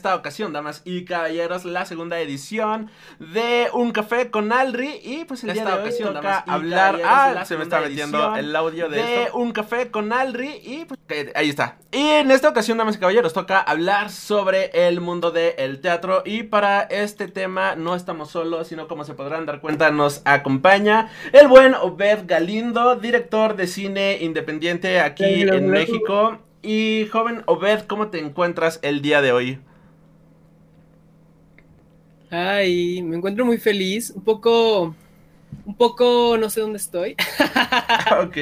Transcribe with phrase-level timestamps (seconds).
[0.00, 4.98] esta ocasión, damas y caballeros, la segunda edición de Un Café con Alri.
[5.04, 7.02] Y pues en esta ocasión toca hablar.
[7.04, 10.58] Ah, se me está metiendo el audio de, Un Café con Alri.
[10.64, 10.98] Y pues
[11.34, 11.76] ahí está.
[11.92, 16.22] Y en esta ocasión, damas y caballeros, toca hablar sobre el mundo del teatro.
[16.24, 21.10] Y para este tema no estamos solos, sino como se podrán dar cuenta, nos acompaña
[21.34, 26.38] el buen Obed Galindo, director de cine independiente aquí en México.
[26.62, 29.60] Y joven Obed, ¿cómo te encuentras el día de hoy?
[32.30, 34.94] Ay, me encuentro muy feliz, un poco,
[35.64, 37.16] un poco, no sé dónde estoy.
[38.22, 38.36] ok.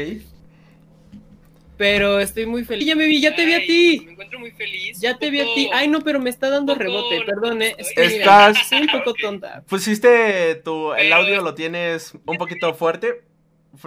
[1.78, 2.86] Pero estoy muy feliz.
[2.86, 4.02] Ya me vi, ya te vi a ti.
[4.04, 5.00] Me encuentro muy feliz.
[5.00, 5.70] Ya te vi a ti.
[5.72, 7.62] Ay, no, pero me está dando rebote, perdón.
[7.62, 7.76] Eh.
[7.78, 8.68] Estás.
[8.68, 9.62] Soy un poco tonta.
[9.68, 10.92] Pusiste tu.
[10.94, 13.22] El audio lo tienes un poquito fuerte.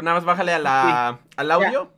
[0.01, 1.91] Nada más bájale a la, al audio.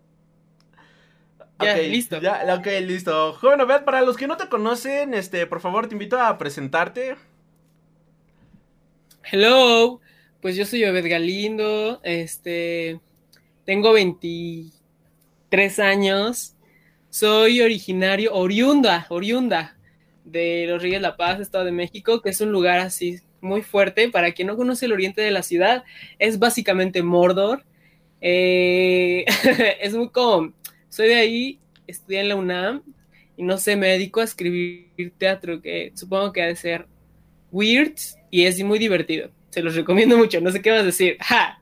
[1.59, 2.20] Ya, listo.
[2.20, 3.33] Ya, ok, listo.
[3.33, 7.16] Joven Obed, para los que no te conocen, este, por favor, te invito a presentarte.
[9.32, 10.02] Hello,
[10.42, 13.00] pues yo soy Obed Galindo, este,
[13.66, 16.56] tengo 23 años,
[17.09, 19.78] soy originario, oriunda, oriunda
[20.25, 24.09] de Los Ríos La Paz, Estado de México, que es un lugar así muy fuerte.
[24.09, 25.86] Para quien no conoce el oriente de la ciudad,
[26.19, 27.64] es básicamente Mordor.
[28.19, 29.23] Eh,
[29.81, 30.53] es muy como
[30.90, 32.84] soy de ahí, estudié en la UNAM
[33.38, 36.88] y no sé, me dedico a escribir teatro, que supongo que ha de ser
[37.52, 37.95] weird
[38.34, 39.30] y es muy divertido.
[39.52, 41.17] Se los recomiendo mucho, no sé qué vas a decir.
[41.22, 41.62] ¡Ja!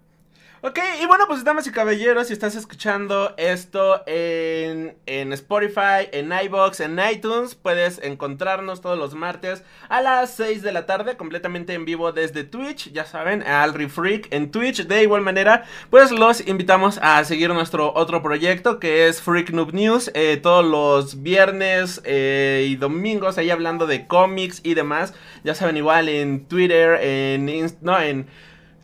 [0.63, 6.31] Ok, y bueno, pues damas y caballeros, si estás escuchando esto en, en Spotify, en
[6.31, 11.73] iBox, en iTunes, puedes encontrarnos todos los martes a las 6 de la tarde, completamente
[11.73, 14.85] en vivo desde Twitch, ya saben, Alri Freak en Twitch.
[14.85, 19.73] De igual manera, pues los invitamos a seguir nuestro otro proyecto que es Freak Noob
[19.73, 25.15] News, eh, todos los viernes eh, y domingos, ahí hablando de cómics y demás.
[25.43, 27.47] Ya saben, igual en Twitter, en...
[27.81, 28.27] no, en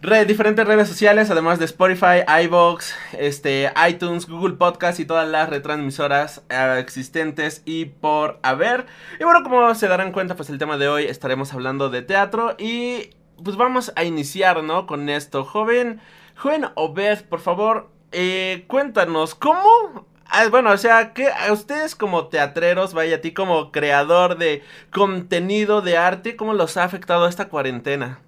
[0.01, 6.43] diferentes redes sociales, además de Spotify, iVoox, este, iTunes, Google Podcast y todas las retransmisoras
[6.49, 8.85] eh, existentes y por haber.
[9.19, 12.55] Y bueno, como se darán cuenta, pues el tema de hoy estaremos hablando de teatro
[12.57, 13.11] y
[13.43, 14.85] pues vamos a iniciar, ¿no?
[14.85, 15.43] Con esto.
[15.43, 15.99] Joven,
[16.35, 22.27] joven Obed, por favor, eh, cuéntanos, ¿cómo ah, bueno, o sea, que a ustedes como
[22.27, 27.49] teatreros, vaya a ti como creador de contenido de arte, ¿cómo los ha afectado esta
[27.49, 28.21] cuarentena?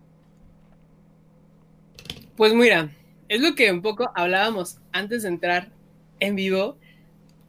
[2.40, 2.96] Pues mira,
[3.28, 5.74] es lo que un poco hablábamos antes de entrar
[6.22, 6.78] en vivo,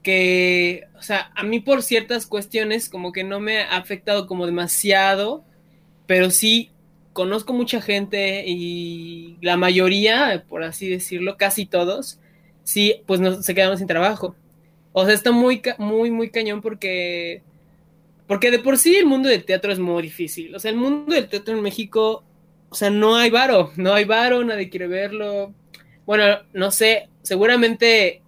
[0.02, 4.46] que, o sea, a mí por ciertas cuestiones como que no me ha afectado como
[4.46, 5.44] demasiado,
[6.08, 6.72] pero sí
[7.12, 12.18] conozco mucha gente y la mayoría, por así decirlo, casi todos,
[12.64, 14.34] sí, pues no, se quedaron sin trabajo.
[14.90, 17.44] O sea, está muy, muy, muy cañón porque,
[18.26, 20.52] porque de por sí el mundo del teatro es muy difícil.
[20.52, 22.24] O sea, el mundo del teatro en México
[22.70, 25.52] o sea, no hay varo, no hay varo, nadie quiere verlo.
[26.06, 28.22] Bueno, no sé, seguramente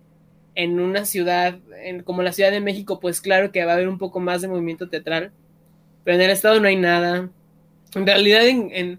[0.54, 1.58] en una ciudad
[2.04, 4.48] como la Ciudad de México, pues claro que va a haber un poco más de
[4.48, 5.32] movimiento teatral,
[6.04, 7.30] pero en el estado no hay nada.
[7.94, 8.98] En realidad, en,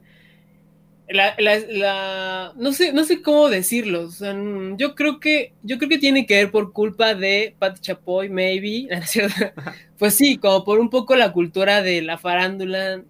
[1.10, 4.02] la, no sé, no sé cómo decirlo.
[4.02, 4.36] O sea,
[4.78, 8.88] yo creo que, yo creo que tiene que ver por culpa de Pat Chapoy, maybe,
[9.98, 13.04] Pues sí, como por un poco la cultura de la farándula,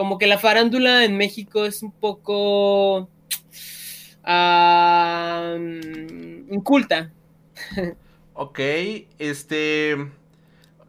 [0.00, 3.10] como que la farándula en México es un poco
[6.48, 7.12] inculta.
[8.32, 8.58] Ok,
[9.18, 9.92] este...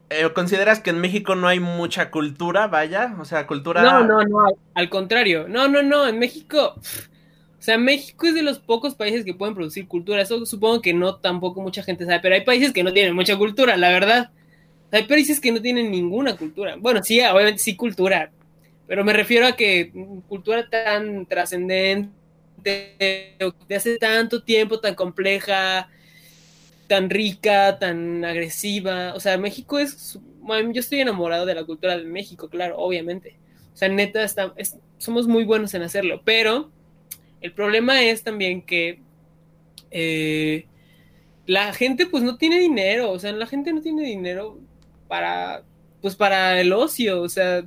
[0.10, 3.18] Eh, ¿Consideras que en México no hay mucha cultura, vaya?
[3.20, 3.82] O sea, cultura...
[3.82, 4.46] No, no, no,
[4.76, 5.46] al contrario.
[5.50, 6.76] No, no, no, en México...
[6.78, 6.82] O
[7.62, 10.22] sea, México es de los pocos países que pueden producir cultura.
[10.22, 13.36] Eso supongo que no tampoco mucha gente sabe, pero hay países que no tienen mucha
[13.36, 14.32] cultura, la verdad.
[14.90, 16.78] Hay países que no tienen ninguna cultura.
[16.80, 18.32] Bueno, sí, obviamente sí cultura,
[18.88, 19.92] pero me refiero a que
[20.28, 22.12] cultura tan trascendente,
[22.64, 25.90] de hace tanto tiempo, tan compleja,
[26.92, 29.14] tan rica, tan agresiva.
[29.16, 30.20] O sea, México es.
[30.74, 33.38] yo estoy enamorado de la cultura de México, claro, obviamente.
[33.74, 34.54] O sea, neta, está,
[34.98, 36.22] somos muy buenos en hacerlo.
[36.26, 36.70] Pero
[37.40, 39.00] el problema es también que
[39.90, 40.66] eh,
[41.46, 43.12] la gente, pues, no tiene dinero.
[43.12, 44.60] O sea, la gente no tiene dinero
[45.08, 45.64] para.
[46.02, 47.22] Pues para el ocio.
[47.22, 47.64] O sea,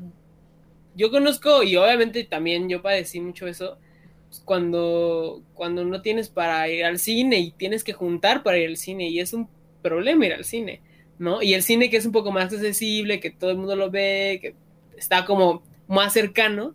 [0.96, 3.79] yo conozco, y obviamente también yo padecí mucho eso,
[4.29, 8.69] pues, cuando, cuando no tienes para ir al cine y tienes que juntar para ir
[8.69, 9.49] al cine, y es un
[9.82, 10.81] problema ir al cine,
[11.19, 11.43] ¿no?
[11.43, 14.38] Y el cine que es un poco más accesible, que todo el mundo lo ve,
[14.41, 14.55] que
[14.96, 16.75] está como más cercano,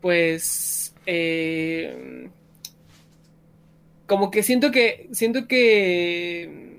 [0.00, 2.28] pues eh,
[4.06, 6.70] como que siento que siento que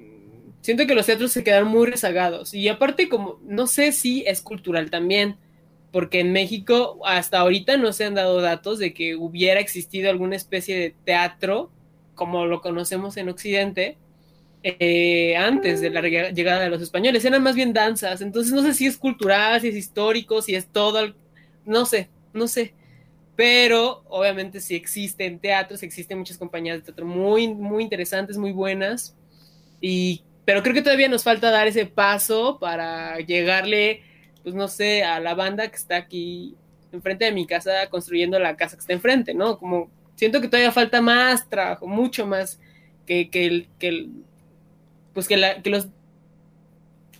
[0.62, 2.54] siento que los teatros se quedaron muy rezagados.
[2.54, 5.38] Y aparte, como, no sé si es cultural también,
[5.92, 10.36] porque en México hasta ahorita no se han dado datos de que hubiera existido alguna
[10.36, 11.70] especie de teatro,
[12.16, 13.98] como lo conocemos en Occidente,
[14.64, 17.26] eh, antes de la llegada de los españoles.
[17.26, 18.22] Eran más bien danzas.
[18.22, 21.14] Entonces no sé si es cultural, si es histórico, si es todo.
[21.66, 22.74] No sé, no sé.
[23.36, 29.16] Pero obviamente sí existen teatros, existen muchas compañías de teatro muy, muy interesantes, muy buenas.
[29.82, 34.04] Y pero creo que todavía nos falta dar ese paso para llegarle,
[34.44, 36.56] pues no sé, a la banda que está aquí
[36.92, 39.58] enfrente de mi casa construyendo la casa que está enfrente, ¿no?
[39.58, 42.60] Como siento que todavía falta más trabajo, mucho más
[43.06, 44.08] que, que, el, que
[45.14, 45.88] pues que, la, que los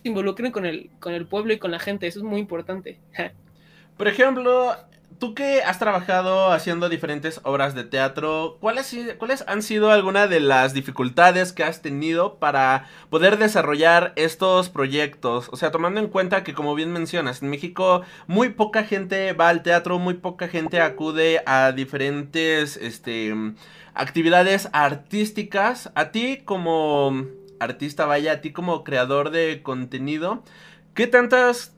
[0.02, 2.98] involucren con el, con el pueblo y con la gente, eso es muy importante.
[3.96, 4.76] Por ejemplo,
[5.22, 10.40] tú que has trabajado haciendo diferentes obras de teatro, ¿cuáles, ¿cuáles han sido algunas de
[10.40, 15.48] las dificultades que has tenido para poder desarrollar estos proyectos?
[15.52, 19.48] O sea, tomando en cuenta que, como bien mencionas, en México muy poca gente va
[19.48, 23.32] al teatro, muy poca gente acude a diferentes este,
[23.94, 25.92] actividades artísticas.
[25.94, 27.28] A ti como
[27.60, 30.42] artista, vaya, a ti como creador de contenido,
[30.94, 31.76] ¿qué tantas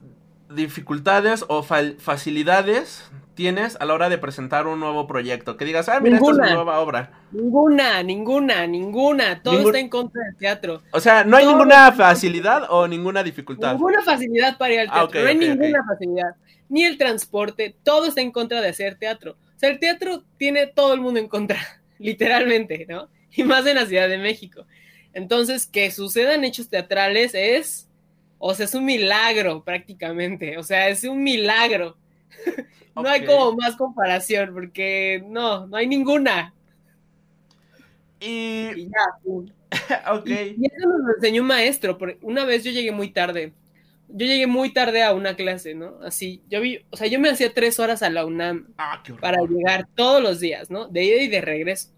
[0.49, 5.57] dificultades o facilidades tienes a la hora de presentar un nuevo proyecto?
[5.57, 7.11] Que digas, ah, mira, esta es una nueva obra.
[7.31, 9.41] Ninguna, ninguna, ninguna.
[9.41, 10.81] Todo está en contra del teatro.
[10.91, 13.73] O sea, ¿no hay ninguna facilidad o ninguna dificultad?
[13.73, 15.21] Ninguna facilidad para ir al ah, teatro.
[15.21, 16.35] no hay ninguna facilidad.
[16.69, 19.37] Ni el transporte, todo está en contra de hacer teatro.
[19.55, 21.57] O sea, el teatro tiene todo el mundo en contra,
[21.99, 23.09] literalmente, ¿no?
[23.31, 24.65] Y más en la Ciudad de México.
[25.13, 27.87] Entonces, que sucedan hechos teatrales es,
[28.47, 30.59] o sea, es un milagro prácticamente.
[30.59, 31.97] O sea, es un milagro.
[32.95, 36.53] no hay como más comparación, porque no, no hay ninguna.
[38.19, 40.11] Y, ya.
[40.13, 40.27] ok.
[40.27, 41.97] Y, eso nos enseñó un maestro.
[41.97, 43.51] Porque una vez yo llegué muy tarde.
[44.09, 45.97] Yo llegué muy tarde a una clase, ¿no?
[46.03, 49.41] Así, yo vi, o sea, yo me hacía tres horas a la UNAM ah, para
[49.41, 50.87] llegar todos los días, ¿no?
[50.87, 51.94] De ida y de regreso.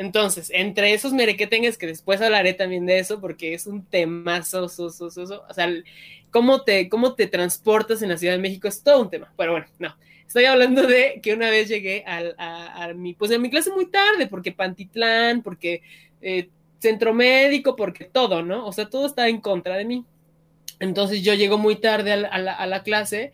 [0.00, 4.88] Entonces, entre esos merequetengues, que después hablaré también de eso, porque es un temazo, so,
[4.88, 5.70] so, so, o sea,
[6.30, 9.30] cómo te, cómo te transportas en la Ciudad de México es todo un tema.
[9.36, 9.94] Pero bueno, no.
[10.26, 14.26] Estoy hablando de que una vez llegué a, mi, pues a mi clase muy tarde,
[14.26, 15.82] porque Pantitlán, porque
[16.22, 16.48] eh,
[16.78, 18.66] centro médico, porque todo, ¿no?
[18.66, 20.06] O sea, todo está en contra de mí.
[20.78, 23.32] Entonces yo llego muy tarde a la, clase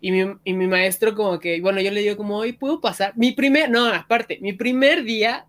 [0.00, 3.12] y mi, y mi, maestro como que, bueno, yo le digo como, hoy puedo pasar.
[3.14, 5.44] Mi primer, no, aparte, mi primer día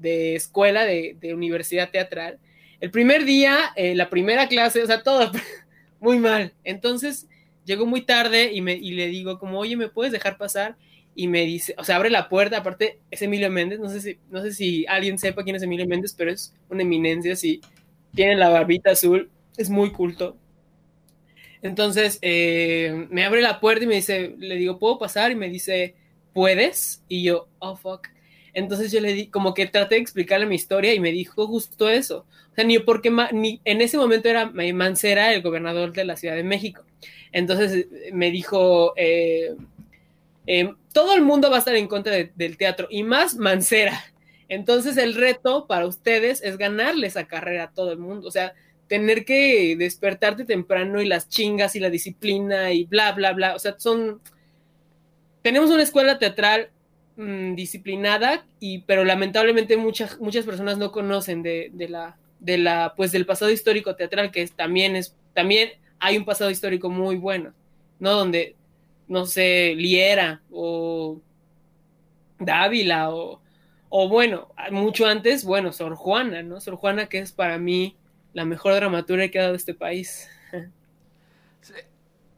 [0.00, 2.38] de escuela, de, universidad teatral.
[2.80, 5.30] El primer día, eh, la primera clase, o sea, todo
[6.00, 6.52] muy mal.
[6.64, 7.26] Entonces,
[7.64, 10.76] llegó muy tarde y, me, y le digo como, oye, ¿me puedes dejar pasar?
[11.14, 14.18] Y me dice, o sea, abre la puerta, aparte es Emilio Méndez, no sé si,
[14.30, 17.60] no sé si alguien sepa quién es Emilio Méndez, pero es una eminencia, sí,
[18.14, 20.36] tiene la barbita azul, es muy culto.
[21.62, 25.30] Entonces, eh, me abre la puerta y me dice, le digo, ¿puedo pasar?
[25.30, 25.94] Y me dice,
[26.32, 27.02] ¿puedes?
[27.08, 28.08] Y yo, oh, fuck.
[28.54, 31.88] Entonces yo le di, como que traté de explicarle mi historia y me dijo justo
[31.88, 32.26] eso.
[32.52, 36.34] O sea, ni porque ni, en ese momento era Mancera el gobernador de la Ciudad
[36.34, 36.82] de México.
[37.32, 39.54] Entonces eh, me dijo, eh,
[40.46, 44.04] eh, todo el mundo va a estar en contra del teatro y más Mancera.
[44.48, 48.26] Entonces el reto para ustedes es ganarle esa carrera a todo el mundo.
[48.26, 48.54] O sea,
[48.88, 53.54] tener que despertarte temprano y las chingas y la disciplina y bla, bla, bla.
[53.54, 54.20] O sea, son...
[55.42, 56.70] Tenemos una escuela teatral
[57.22, 63.12] Mm, disciplinada, y, pero lamentablemente muchas, muchas personas no conocen de, la, de la, pues
[63.12, 67.52] del pasado histórico teatral, que también es, también hay un pasado histórico muy bueno,
[67.98, 68.12] ¿no?
[68.12, 68.56] Donde,
[69.06, 71.20] no sé, Liera o
[72.38, 73.42] Dávila o,
[73.90, 76.58] o bueno, mucho antes, bueno, Sor Juana, ¿no?
[76.58, 77.96] Sor Juana que es para mí
[78.32, 80.26] la mejor dramaturga que ha dado este país.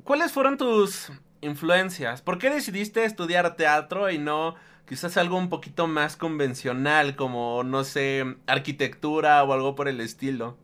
[0.03, 2.21] ¿Cuáles fueron tus influencias?
[2.21, 7.85] ¿Por qué decidiste estudiar teatro y no quizás algo un poquito más convencional, como, no
[7.85, 10.57] sé, arquitectura o algo por el estilo.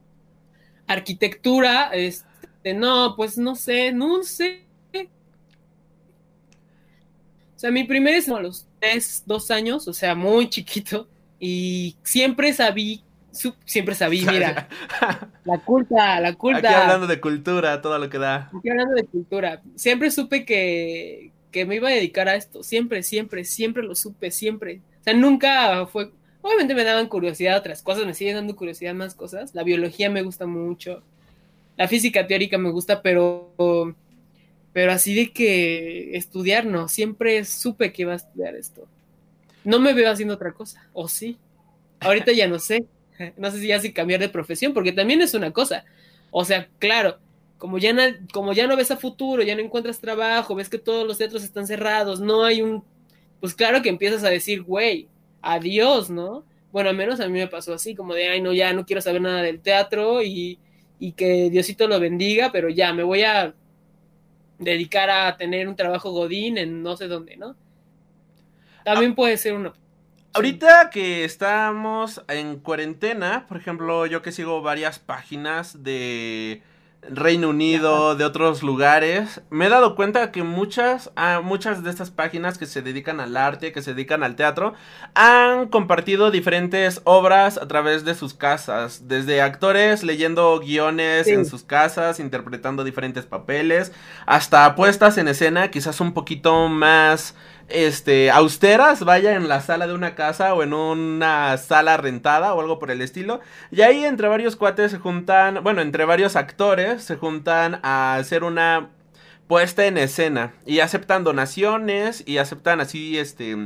[0.86, 4.64] Arquitectura, este, no, pues no sé, no sé.
[7.58, 11.08] O sea, mi primer es a los tres, dos años, o sea, muy chiquito,
[11.40, 13.02] y siempre sabí,
[13.64, 14.68] siempre sabí, mira,
[15.44, 16.58] la culta, la culta.
[16.58, 18.50] Aquí hablando de cultura, todo lo que da.
[18.56, 22.62] Aquí hablando de cultura, siempre supe que, que me iba a dedicar a esto.
[22.62, 24.80] Siempre, siempre, siempre lo supe, siempre.
[25.00, 26.10] O sea, nunca fue.
[26.40, 29.54] Obviamente me daban curiosidad otras cosas, me siguen dando curiosidad más cosas.
[29.54, 31.02] La biología me gusta mucho.
[31.76, 33.94] La física teórica me gusta, pero.
[34.72, 36.88] Pero así de que estudiar, no.
[36.88, 38.86] Siempre supe que iba a estudiar esto.
[39.64, 40.88] No me veo haciendo otra cosa.
[40.92, 41.38] O sí.
[42.00, 42.84] Ahorita ya no sé.
[43.36, 45.84] no sé si ya si cambiar de profesión, porque también es una cosa.
[46.30, 47.18] O sea, claro,
[47.58, 47.92] como ya,
[48.32, 51.42] como ya no ves a futuro, ya no encuentras trabajo, ves que todos los teatros
[51.42, 52.84] están cerrados, no hay un...
[53.40, 55.08] Pues claro que empiezas a decir, güey,
[55.42, 56.44] adiós, ¿no?
[56.72, 59.02] Bueno, al menos a mí me pasó así, como de, ay, no, ya no quiero
[59.02, 60.58] saber nada del teatro y,
[60.98, 63.54] y que Diosito lo bendiga, pero ya me voy a
[64.58, 67.56] dedicar a tener un trabajo godín en no sé dónde, ¿no?
[68.84, 69.72] También puede ser una...
[70.34, 76.62] Ahorita que estamos en cuarentena, por ejemplo, yo que sigo varias páginas de
[77.02, 82.10] Reino Unido, de otros lugares, me he dado cuenta que muchas, ah, muchas de estas
[82.10, 84.74] páginas que se dedican al arte, que se dedican al teatro,
[85.14, 91.62] han compartido diferentes obras a través de sus casas, desde actores leyendo guiones en sus
[91.62, 93.92] casas, interpretando diferentes papeles,
[94.26, 97.34] hasta puestas en escena, quizás un poquito más
[97.68, 102.60] este, austeras, vaya en la sala de una casa o en una sala rentada o
[102.60, 103.40] algo por el estilo.
[103.70, 108.44] Y ahí entre varios cuates se juntan, bueno, entre varios actores se juntan a hacer
[108.44, 108.90] una
[109.48, 113.56] puesta en escena y aceptan donaciones y aceptan así este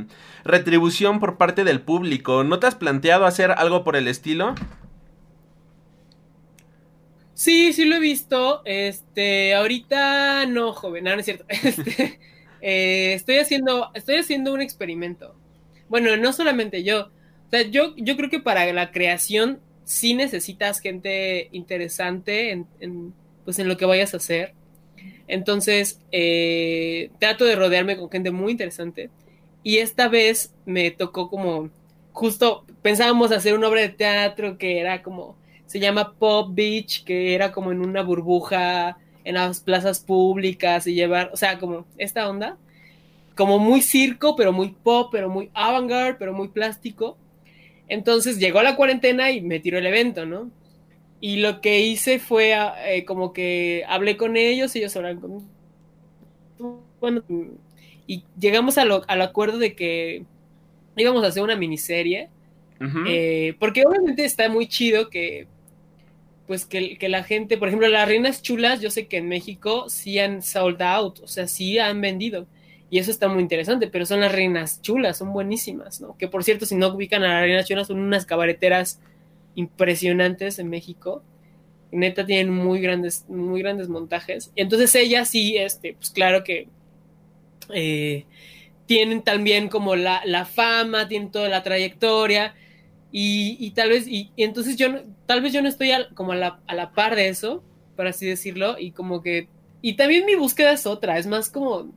[0.45, 2.43] retribución por parte del público.
[2.43, 4.55] ¿No te has planteado hacer algo por el estilo?
[7.33, 8.61] Sí, sí lo he visto.
[8.65, 11.45] Este, ahorita no, joven, no, no es cierto.
[11.49, 12.19] Este,
[12.65, 15.35] eh, estoy, haciendo, estoy haciendo un experimento.
[15.89, 17.07] Bueno, no solamente yo.
[17.07, 23.59] O sea, yo, yo creo que para la creación sí necesitas gente interesante en, pues
[23.59, 24.53] en lo que vayas a hacer.
[25.27, 29.09] Entonces, eh, trato de rodearme con gente muy interesante.
[29.61, 31.69] Y esta vez me tocó como,
[32.13, 37.35] justo pensábamos hacer una obra de teatro que era como, se llama Pop Beach, que
[37.35, 42.29] era como en una burbuja en las plazas públicas y llevar, o sea, como esta
[42.29, 42.57] onda,
[43.35, 47.17] como muy circo, pero muy pop, pero muy avant-garde, pero muy plástico.
[47.87, 50.51] Entonces llegó la cuarentena y me tiró el evento, ¿no?
[51.19, 52.53] Y lo que hice fue
[52.85, 55.47] eh, como que hablé con ellos, ellos hablan con...
[56.99, 57.23] Bueno,
[58.07, 60.25] y llegamos al acuerdo de que
[60.95, 62.29] íbamos a hacer una miniserie.
[63.07, 65.47] Eh, porque obviamente está muy chido que
[66.47, 70.19] pues que, la gente, por ejemplo, las reinas chulas, yo sé que en México sí
[70.19, 72.47] han sold out, o sea, sí han vendido.
[72.89, 76.17] Y eso está muy interesante, pero son las reinas chulas, son buenísimas, ¿no?
[76.17, 78.99] Que por cierto, si no ubican a las reinas chulas, son unas cabareteras
[79.55, 81.23] impresionantes en México.
[81.91, 84.51] Neta tienen muy grandes, muy grandes montajes.
[84.55, 86.67] Entonces ellas sí, este, pues claro que
[87.73, 88.25] eh,
[88.85, 92.53] tienen también como la, la fama, tienen toda la trayectoria
[93.15, 94.87] y, tal vez, y, entonces yo,
[95.27, 97.63] tal vez yo no estoy como a la, a la par de eso,
[97.95, 99.47] por así decirlo, y como que,
[99.83, 101.93] y también mi búsqueda es otra, es más como,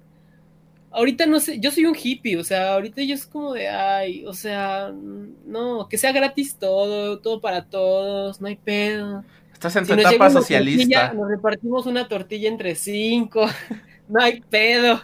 [0.91, 4.27] ahorita no sé, yo soy un hippie, o sea, ahorita yo es como de, ay,
[4.27, 4.93] o sea,
[5.47, 9.25] no, que sea gratis todo, todo para todos, no hay pedo.
[9.55, 11.15] Estás en tu etapa socialista.
[11.15, 13.47] nos repartimos una tortilla entre cinco,
[14.09, 15.01] no hay pedo.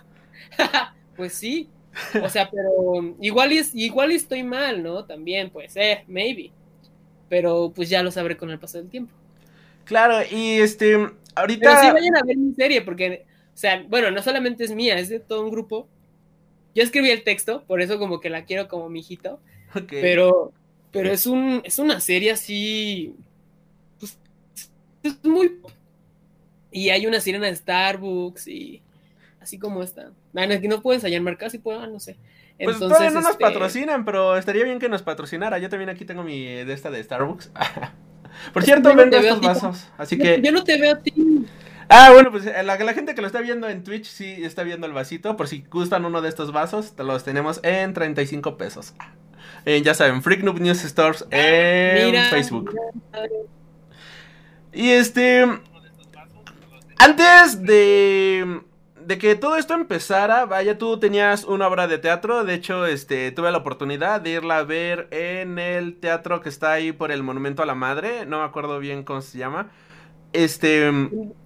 [1.17, 1.71] pues sí,
[2.23, 5.05] o sea, pero igual, es, igual estoy mal, ¿no?
[5.05, 6.51] También, pues, eh, maybe.
[7.29, 9.13] Pero pues ya lo sabré con el paso del tiempo.
[9.85, 10.95] Claro, y este,
[11.35, 11.69] ahorita...
[11.69, 14.99] Pero sí vayan a ver mi serie, porque, o sea, bueno, no solamente es mía,
[14.99, 15.89] es de todo un grupo.
[16.75, 19.41] Yo escribí el texto, por eso como que la quiero como mi hijito.
[19.89, 20.53] Pero,
[20.91, 23.15] pero es, un, es una serie así...
[23.99, 24.19] Pues,
[25.03, 25.59] es muy...
[26.71, 28.83] Y hay una sirena de Starbucks y
[29.43, 30.13] así como está.
[30.33, 32.17] Bueno, que no puedes hallar marcas y puedo, ah, no sé.
[32.63, 35.59] Pues todavía no nos este, patrocinan, pero estaría bien que nos patrocinara.
[35.59, 37.51] Yo también aquí tengo mi de esta de Starbucks.
[38.53, 40.41] Por cierto, vendo estos vasos, así que...
[40.41, 41.13] Yo no te veo a ti.
[41.89, 44.63] Ah, bueno, pues eh, la, la, gente que lo está viendo en Twitch sí está
[44.63, 45.37] viendo el vasito.
[45.37, 48.95] Por si gustan uno de estos vasos, los tenemos en 35 pesos.
[49.67, 52.75] ya saben, Freak Noob News Stores en Facebook.
[54.73, 55.45] Y este...
[56.99, 58.63] Antes de
[59.07, 63.31] de que todo esto empezara, vaya, tú tenías una obra de teatro, de hecho, este,
[63.33, 67.23] tuve la oportunidad de irla a ver en el teatro que está ahí por el
[67.23, 69.71] Monumento a la Madre, no me acuerdo bien cómo se llama.
[70.33, 70.91] Este.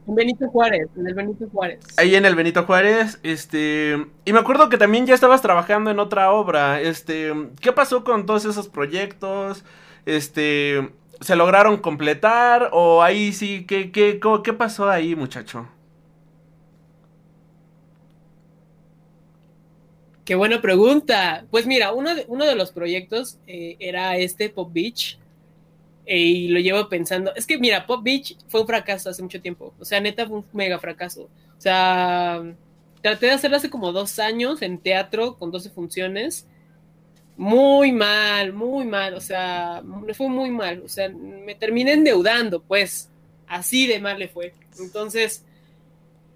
[0.06, 1.80] Benito Juárez, en el Benito Juárez.
[1.96, 4.06] Ahí en el Benito Juárez, este.
[4.24, 6.80] Y me acuerdo que también ya estabas trabajando en otra obra.
[6.80, 7.32] Este.
[7.60, 9.64] ¿Qué pasó con todos esos proyectos?
[10.04, 10.92] Este.
[11.20, 12.70] ¿Se lograron completar?
[12.72, 13.64] ¿O ahí sí?
[13.66, 15.66] ¿Qué, qué, qué pasó ahí, muchacho?
[20.26, 21.46] Qué buena pregunta.
[21.52, 25.20] Pues mira, uno de, uno de los proyectos eh, era este Pop Beach.
[26.04, 27.32] Eh, y lo llevo pensando.
[27.36, 29.72] Es que mira, Pop Beach fue un fracaso hace mucho tiempo.
[29.78, 31.30] O sea, neta fue un mega fracaso.
[31.56, 32.42] O sea,
[33.00, 36.44] traté de hacerlo hace como dos años en teatro con 12 funciones.
[37.36, 42.62] Muy mal, muy mal, o sea, me fue muy mal, o sea, me terminé endeudando,
[42.62, 43.10] pues,
[43.46, 44.54] así de mal le fue.
[44.80, 45.44] Entonces,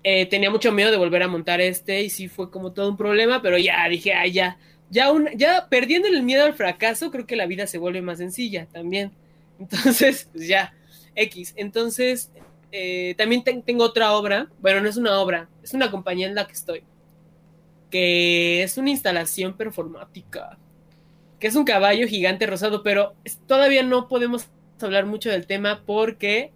[0.03, 2.97] eh, tenía mucho miedo de volver a montar este y sí fue como todo un
[2.97, 7.27] problema, pero ya dije, ah, ya, ya, un, ya perdiendo el miedo al fracaso, creo
[7.27, 9.13] que la vida se vuelve más sencilla también.
[9.59, 10.75] Entonces, pues ya,
[11.15, 11.53] X.
[11.57, 12.31] Entonces,
[12.73, 16.47] eh, también tengo otra obra, bueno, no es una obra, es una compañía en la
[16.47, 16.83] que estoy,
[17.91, 20.57] que es una instalación performática,
[21.39, 23.15] que es un caballo gigante rosado, pero
[23.47, 24.49] todavía no podemos
[24.81, 26.53] hablar mucho del tema porque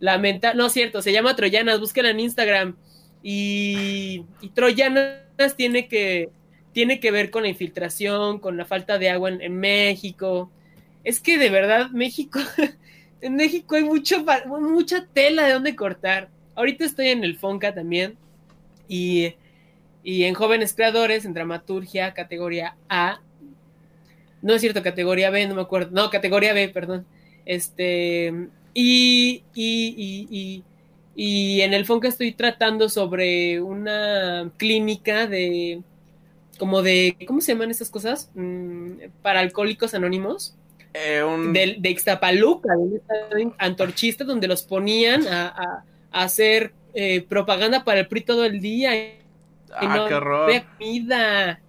[0.00, 2.76] lamenta, no cierto, se llama Troyanas, búsquela en Instagram
[3.22, 6.30] y, y Troyanas tiene que
[6.72, 10.50] tiene que ver con la infiltración, con la falta de agua en, México.
[11.02, 12.38] Es que de verdad México,
[13.20, 16.28] en México hay mucho, mucha tela de donde cortar.
[16.54, 18.16] Ahorita estoy en el Fonca también
[18.86, 19.34] y,
[20.04, 23.22] y en jóvenes creadores, en dramaturgia, categoría A.
[24.40, 25.90] No es cierto, categoría B, no me acuerdo.
[25.90, 27.06] No, categoría B, perdón.
[27.44, 28.32] Este,
[28.80, 30.62] y, y, y,
[31.16, 35.82] y en el Fonca estoy tratando sobre una clínica de
[36.60, 38.30] como de, ¿cómo se llaman estas cosas?
[38.34, 40.54] Mm, para alcohólicos anónimos.
[40.94, 48.06] Eh, de, de Ixtapaluca, de antorchista, donde los ponían a, hacer eh, propaganda para el
[48.06, 48.94] PRI todo el día.
[48.94, 49.18] Y
[49.74, 50.52] ah, no, qué horror.
[50.78, 51.60] comida.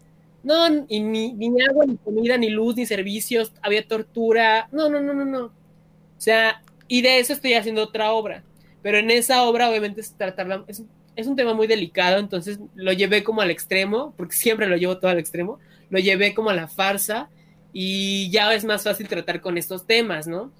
[0.43, 4.69] No, y ni, ni agua, ni comida, ni luz, ni servicios, había tortura.
[4.71, 5.45] No, no, no, no, no.
[5.45, 8.43] O sea, y de eso estoy haciendo otra obra.
[8.81, 10.83] Pero en esa obra, obviamente, es tratar es
[11.19, 14.99] es un tema muy delicado, entonces lo llevé como al extremo, porque siempre lo llevo
[14.99, 17.29] todo al extremo, lo llevé como a la farsa
[17.73, 20.51] y ya es más fácil tratar con estos temas, ¿no?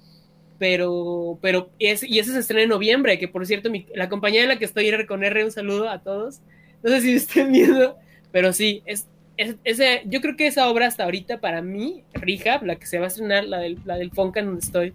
[0.58, 4.48] Pero, pero, es, y ese se estrena en noviembre, que por cierto, la compañía en
[4.48, 6.40] la que estoy, R con R, un saludo a todos.
[6.82, 7.96] No sé si estén viendo,
[8.30, 9.06] pero sí, es,
[9.38, 13.06] ese, yo creo que esa obra hasta ahorita para mí, Rehab, la que se va
[13.06, 14.92] a estrenar, la del, la del Fonca en donde estoy,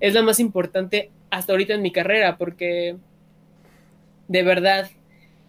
[0.00, 2.96] es la más importante hasta ahorita en mi carrera, porque
[4.28, 4.90] de verdad,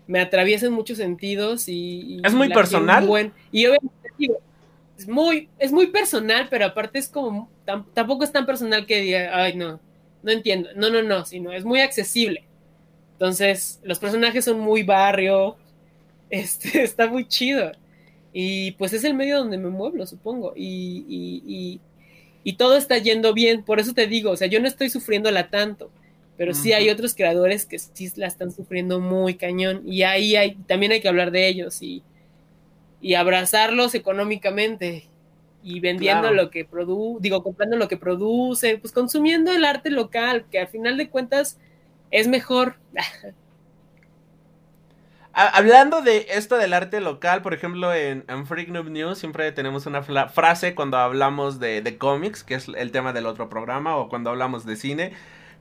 [0.08, 2.22] me atraviesa en muchos sentidos y...
[2.24, 3.06] ¿Es muy personal?
[3.52, 4.40] y obviamente digo,
[4.98, 7.50] es muy, es muy personal, pero aparte es como,
[7.94, 9.80] tampoco es tan personal que diga, ay, no,
[10.24, 12.46] no entiendo, no, no, no, sino es muy accesible.
[13.14, 15.58] Entonces, los personajes son muy barrio,
[16.30, 17.72] este, está muy chido.
[18.34, 20.54] Y pues es el medio donde me muevo, supongo.
[20.56, 21.82] Y, y, y,
[22.48, 23.64] y, todo está yendo bien.
[23.64, 25.92] Por eso te digo, o sea, yo no estoy sufriéndola tanto
[26.38, 30.54] pero sí hay otros creadores que sí la están sufriendo muy cañón y ahí hay,
[30.68, 32.04] también hay que hablar de ellos y,
[33.02, 35.08] y abrazarlos económicamente
[35.64, 40.46] y vendiendo lo que produce, digo, comprando lo que produce, pues consumiendo el arte local,
[40.52, 41.58] que al final de cuentas
[42.12, 42.76] es mejor.
[45.40, 50.02] Hablando de esto del arte local, por ejemplo, en, en Freak News siempre tenemos una
[50.02, 54.32] frase cuando hablamos de, de cómics, que es el tema del otro programa, o cuando
[54.32, 55.14] hablamos de cine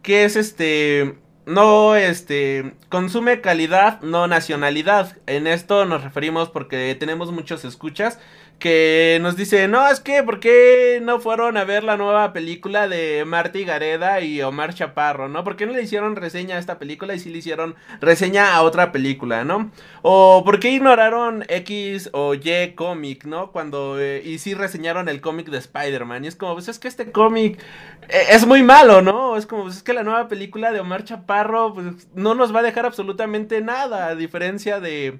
[0.06, 5.16] que es este no este consume calidad, no nacionalidad.
[5.26, 8.18] En esto nos referimos porque tenemos muchos escuchas
[8.58, 12.88] que nos dice, no, es que, ¿por qué no fueron a ver la nueva película
[12.88, 15.44] de Marty Gareda y Omar Chaparro, no?
[15.44, 18.62] ¿Por qué no le hicieron reseña a esta película y sí le hicieron reseña a
[18.62, 19.70] otra película, no?
[20.00, 23.52] O ¿por qué ignoraron X o Y cómic, no?
[23.52, 26.88] Cuando, eh, y sí reseñaron el cómic de Spider-Man, y es como, pues es que
[26.88, 27.60] este cómic
[28.08, 29.36] eh, es muy malo, ¿no?
[29.36, 32.60] Es como, pues es que la nueva película de Omar Chaparro, pues no nos va
[32.60, 35.18] a dejar absolutamente nada, a diferencia de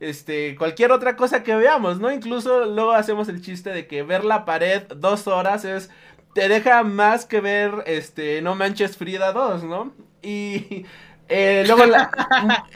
[0.00, 2.12] este, cualquier otra cosa que veamos, ¿no?
[2.12, 5.90] Incluso luego hacemos el chiste de que ver la pared dos horas es,
[6.34, 9.92] te deja más que ver, este, No Manches Frida 2, ¿no?
[10.22, 10.86] Y
[11.28, 11.84] eh, luego,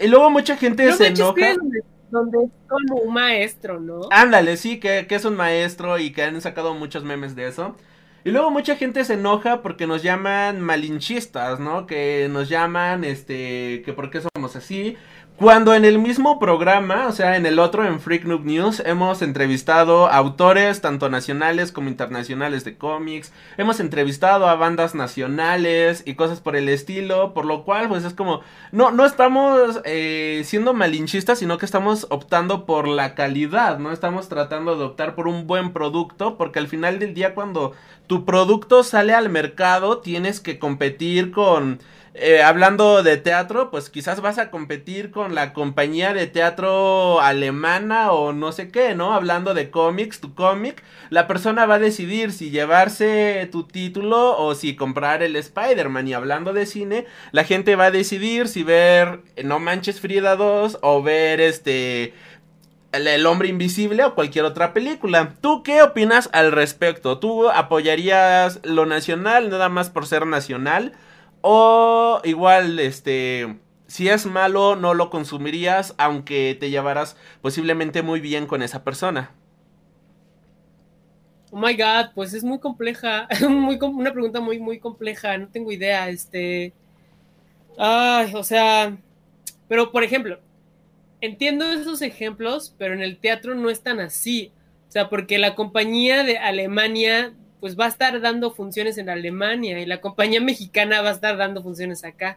[0.01, 1.55] y luego mucha gente se enoja.
[2.11, 4.01] Donde, es como un maestro, ¿no?
[4.11, 7.75] Ándale, sí, que, que es un maestro y que han sacado muchos memes de eso.
[8.25, 11.87] Y luego mucha gente se enoja porque nos llaman malinchistas, ¿no?
[11.87, 14.97] Que nos llaman, este, que por qué somos así.
[15.43, 19.23] Cuando en el mismo programa, o sea, en el otro, en Freak Noob News, hemos
[19.23, 26.41] entrevistado autores tanto nacionales como internacionales de cómics, hemos entrevistado a bandas nacionales y cosas
[26.41, 31.41] por el estilo, por lo cual, pues es como, no, no estamos eh, siendo malinchistas,
[31.41, 33.91] sino que estamos optando por la calidad, ¿no?
[33.91, 37.73] Estamos tratando de optar por un buen producto, porque al final del día, cuando
[38.07, 41.81] tu producto sale al mercado, tienes que competir con
[42.14, 48.12] eh, hablando de teatro, pues quizás vas a competir con la compañía de teatro alemana
[48.12, 49.14] o no sé qué, ¿no?
[49.14, 54.55] Hablando de cómics, tu cómic, la persona va a decidir si llevarse tu título o
[54.55, 56.07] si comprar el Spider-Man.
[56.07, 60.81] Y hablando de cine, la gente va a decidir si ver No Manches Frida 2
[60.83, 62.12] o ver este
[62.92, 65.35] el, Hombre Invisible o cualquier otra película.
[65.40, 67.18] ¿Tú qué opinas al respecto?
[67.18, 70.92] ¿Tú apoyarías lo nacional nada más por ser nacional?
[71.43, 78.47] ¿O igual, este, si es malo, no lo consumirías aunque te llevaras posiblemente muy bien
[78.47, 79.33] con esa persona?
[81.51, 85.71] Oh my god, pues es muy compleja, muy, una pregunta muy, muy compleja, no tengo
[85.71, 86.73] idea, este...
[87.77, 88.97] Ay, o sea,
[89.69, 90.39] pero por ejemplo,
[91.21, 94.53] entiendo esos ejemplos, pero en el teatro no es tan así.
[94.89, 99.79] O sea, porque la compañía de Alemania, pues va a estar dando funciones en Alemania
[99.79, 102.37] y la compañía mexicana va a estar dando funciones acá.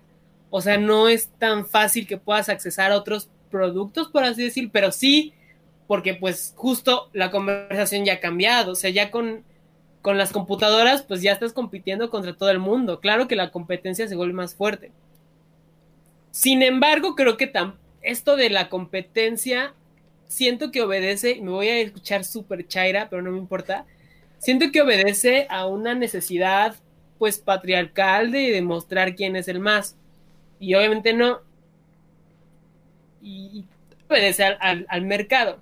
[0.51, 4.69] O sea, no es tan fácil que puedas accesar a otros productos, por así decir,
[4.71, 5.33] pero sí,
[5.87, 8.73] porque pues justo la conversación ya ha cambiado.
[8.73, 9.43] O sea, ya con,
[10.03, 12.99] con las computadoras, pues ya estás compitiendo contra todo el mundo.
[12.99, 14.91] Claro que la competencia se vuelve más fuerte.
[16.29, 17.51] Sin embargo, creo que
[18.03, 19.73] esto de la competencia,
[20.27, 23.87] siento que obedece, me voy a escuchar súper chaira, pero no me importa,
[24.37, 26.75] siento que obedece a una necesidad,
[27.17, 29.95] pues, patriarcal de demostrar quién es el más.
[30.59, 31.41] Y obviamente no.
[33.21, 33.65] Y,
[34.09, 35.59] obedece al, mercado.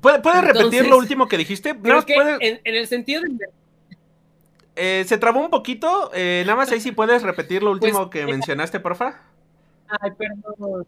[0.00, 1.76] ¿Puedes repetir lo último que dijiste?
[1.78, 3.48] Creo que en, el sentido de...
[4.78, 8.10] Eh, se trabó un poquito, eh, nada más ahí si puedes repetir lo pues, último
[8.10, 9.22] que mencionaste, porfa.
[9.88, 10.86] Ay, perdón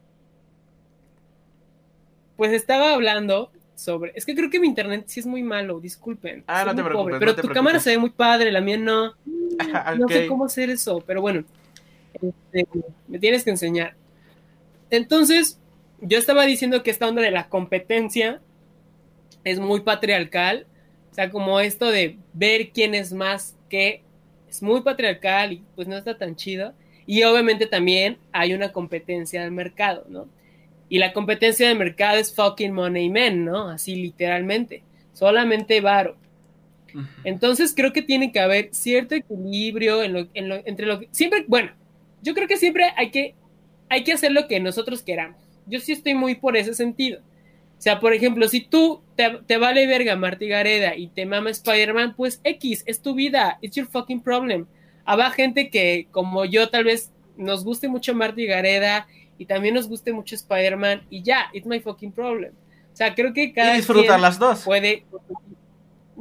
[2.39, 4.13] pues estaba hablando sobre.
[4.15, 6.43] Es que creo que mi internet sí es muy malo, disculpen.
[6.47, 7.17] Ah, no te preocupes.
[7.19, 9.15] pero tu cámara se ve muy padre, la mía no.
[9.99, 11.45] No sé cómo hacer eso, pero bueno.
[12.15, 12.67] Este,
[13.07, 13.95] me tienes que enseñar.
[14.91, 15.61] Entonces,
[16.01, 18.41] yo estaba diciendo que esta onda de la competencia
[19.45, 20.67] es muy patriarcal.
[21.11, 24.03] O sea, como esto de ver quién es más que
[24.49, 26.73] es muy patriarcal y pues no está tan chido.
[27.07, 30.29] Y obviamente también hay una competencia del mercado, ¿no?
[30.89, 33.69] Y la competencia de mercado es fucking money men, ¿no?
[33.69, 34.83] Así literalmente.
[35.13, 36.17] Solamente varo.
[37.25, 41.09] Entonces creo que tiene que haber cierto equilibrio en lo, entre lo que...
[41.11, 41.71] Siempre, bueno,
[42.23, 43.35] yo creo que siempre hay que,
[43.89, 45.43] hay que hacer lo que nosotros queramos.
[45.67, 47.21] Yo sí estoy muy por ese sentido.
[47.79, 52.15] O sea, por ejemplo, si tú te, vale verga Marty Gareda y te mama Spider-Man,
[52.17, 54.67] pues X, es tu vida, it's your fucking problem.
[55.05, 59.07] Habrá gente que, como yo, tal vez nos guste mucho Marty Gareda
[59.39, 62.53] y también nos guste mucho Spider-Man y ya, it's my fucking problem.
[62.93, 64.63] O sea, creo que cada y disfrutar las dos.
[64.65, 65.05] Puede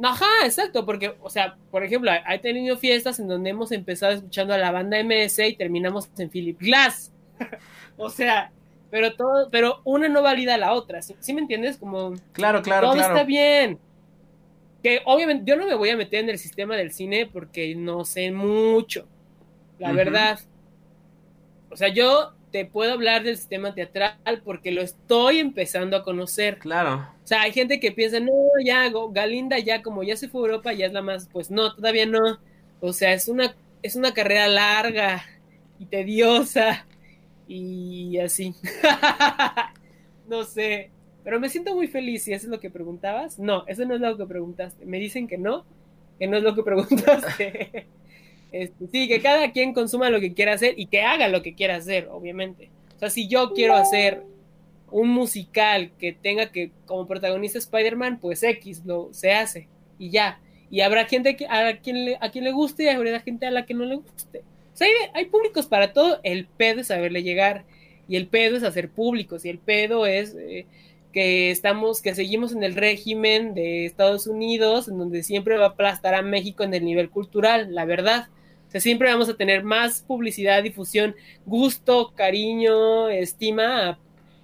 [0.02, 4.54] Ajá, exacto, porque, o sea, por ejemplo, hay tenido fiestas en donde hemos empezado escuchando
[4.54, 7.12] a la banda MS y terminamos en Philip Glass.
[7.96, 8.52] o sea,
[8.90, 11.78] pero todo, pero una no valida a la otra, ¿sí, me entiendes?
[11.78, 13.78] Como Claro, claro, todo está bien.
[14.82, 18.04] Que obviamente yo no me voy a meter en el sistema del cine porque no
[18.04, 19.08] sé mucho,
[19.80, 20.38] la verdad.
[21.70, 26.58] O sea, yo te puedo hablar del sistema teatral porque lo estoy empezando a conocer.
[26.58, 27.06] Claro.
[27.24, 28.32] O sea, hay gente que piensa, no,
[28.64, 31.74] ya, Galinda ya, como ya se fue a Europa, ya es la más, pues no,
[31.74, 32.38] todavía no.
[32.80, 35.24] O sea, es una, es una carrera larga
[35.78, 36.86] y tediosa
[37.46, 38.54] y así.
[40.28, 40.90] no sé,
[41.24, 43.38] pero me siento muy feliz si eso es lo que preguntabas.
[43.38, 44.86] No, eso no es lo que preguntaste.
[44.86, 45.64] Me dicen que no,
[46.18, 47.86] que no es lo que preguntaste.
[48.52, 51.54] Este, sí, que cada quien consuma lo que quiera hacer y que haga lo que
[51.54, 52.70] quiera hacer, obviamente.
[52.96, 54.22] O sea, si yo quiero hacer
[54.90, 60.40] un musical que tenga que como protagonista Spider-Man, pues X lo se hace y ya.
[60.70, 63.50] Y habrá gente que, a quien le, a quien le guste y habrá gente a
[63.50, 64.40] la que no le guste.
[64.74, 66.20] O sea, hay, públicos para todo.
[66.22, 67.64] El pedo es saberle llegar
[68.08, 70.66] y el pedo es hacer públicos y el pedo es eh,
[71.12, 75.68] que estamos, que seguimos en el régimen de Estados Unidos, en donde siempre va a
[75.70, 78.28] aplastar a México en el nivel cultural, la verdad.
[78.68, 83.98] O sea, siempre vamos a tener más publicidad, difusión, gusto, cariño, estima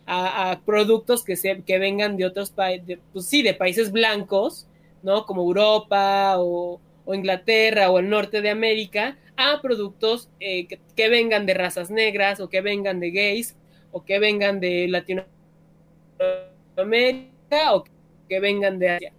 [0.06, 4.66] a, productos que, se, que vengan de otros países, pues sí, de países blancos,
[5.02, 5.26] ¿no?
[5.26, 11.52] Como Europa o, Inglaterra o el norte de América, a productos eh, que, vengan de
[11.52, 13.56] razas negras o que vengan de gays
[13.92, 17.84] o que vengan de Latinoamérica o
[18.26, 19.12] que vengan de Asia.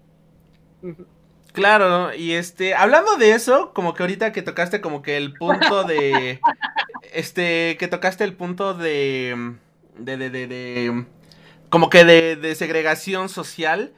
[1.56, 5.86] Claro, y este, hablando de eso, como que ahorita que tocaste como que el punto
[5.86, 6.40] de,
[7.14, 9.56] este, que tocaste el punto de,
[9.98, 11.06] de, de, de,
[11.70, 13.94] como que de, de segregación social.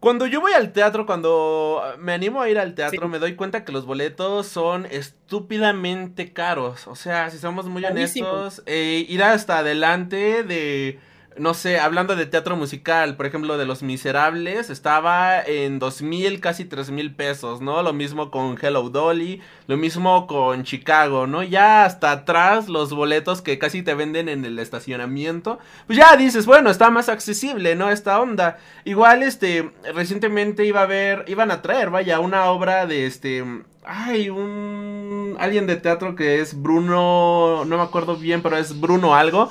[0.00, 3.64] Cuando yo voy al teatro, cuando me animo a ir al teatro, me doy cuenta
[3.64, 6.88] que los boletos son estúpidamente caros.
[6.88, 10.98] O sea, si somos muy honestos, eh, ir hasta adelante de
[11.38, 16.40] no sé, hablando de teatro musical, por ejemplo, de Los Miserables, estaba en dos mil,
[16.40, 17.82] casi tres mil pesos, ¿no?
[17.82, 21.42] Lo mismo con Hello Dolly, lo mismo con Chicago, ¿no?
[21.42, 26.46] Ya hasta atrás los boletos que casi te venden en el estacionamiento, pues ya dices,
[26.46, 27.90] bueno, está más accesible, ¿no?
[27.90, 28.58] Esta onda.
[28.84, 33.44] Igual, este, recientemente iba a ver, iban a traer, vaya, una obra de este...
[33.84, 35.36] Ay, un...
[35.40, 37.64] Alguien de teatro que es Bruno...
[37.66, 39.50] No me acuerdo bien, pero es Bruno algo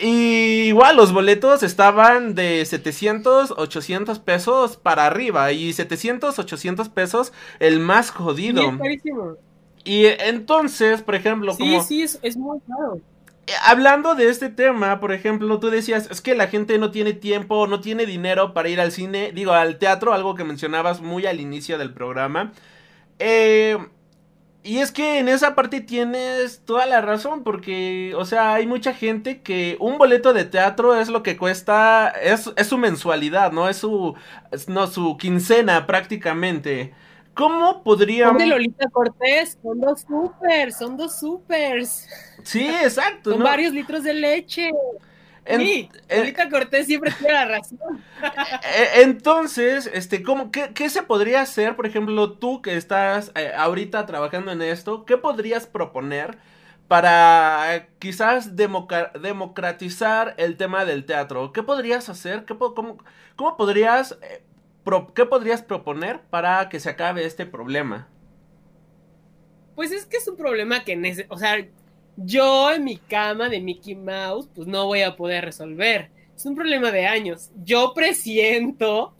[0.00, 5.52] y igual los boletos estaban de 700, 800 pesos para arriba.
[5.52, 8.60] Y 700, 800 pesos el más jodido.
[9.84, 13.00] Y entonces, por ejemplo, sí, sí, es, es muy caro.
[13.46, 17.12] Eh, hablando de este tema, por ejemplo, tú decías, es que la gente no tiene
[17.12, 21.26] tiempo, no tiene dinero para ir al cine, digo, al teatro, algo que mencionabas muy
[21.26, 22.52] al inicio del programa.
[23.18, 23.76] Eh,
[24.64, 28.94] y es que en esa parte tienes toda la razón, porque, o sea, hay mucha
[28.94, 33.68] gente que un boleto de teatro es lo que cuesta, es, es su mensualidad, ¿no?
[33.68, 34.14] Es su,
[34.66, 36.94] no, su quincena prácticamente.
[37.34, 38.38] ¿Cómo podríamos...?
[38.38, 42.08] de Lolita Cortés, son dos supers, son dos supers.
[42.42, 43.32] Sí, exacto.
[43.32, 44.70] son varios litros de leche.
[45.46, 47.78] Sí, Lolita Cortés siempre tiene la razón.
[48.62, 54.06] E, entonces, este, ¿cómo, qué, se podría hacer, por ejemplo, tú que estás eh, ahorita
[54.06, 56.38] trabajando en esto, qué podrías proponer
[56.88, 61.52] para quizás democratizar el tema del teatro?
[61.52, 62.44] ¿Qué podrías hacer?
[62.44, 62.98] ¿Qué, cómo,
[63.36, 64.42] cómo, podrías, eh,
[65.14, 68.08] qué podrías proponer para que se acabe este problema?
[69.74, 71.56] Pues es que es un problema que, o sea,
[72.16, 76.10] yo en mi cama de Mickey Mouse, pues no voy a poder resolver.
[76.34, 77.50] Es un problema de años.
[77.64, 79.14] Yo presiento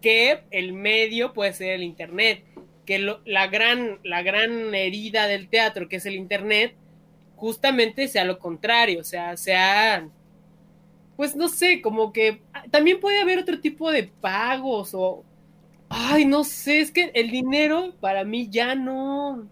[0.00, 2.44] que el medio puede ser el Internet,
[2.86, 6.74] que la, gran, la gran herida del teatro, que es el Internet,
[7.36, 10.08] justamente sea lo contrario, o sea, sea,
[11.16, 15.24] pues no sé, como que también puede haber otro tipo de pagos o,
[15.88, 19.46] ay, no sé, es que el dinero para mí ya no,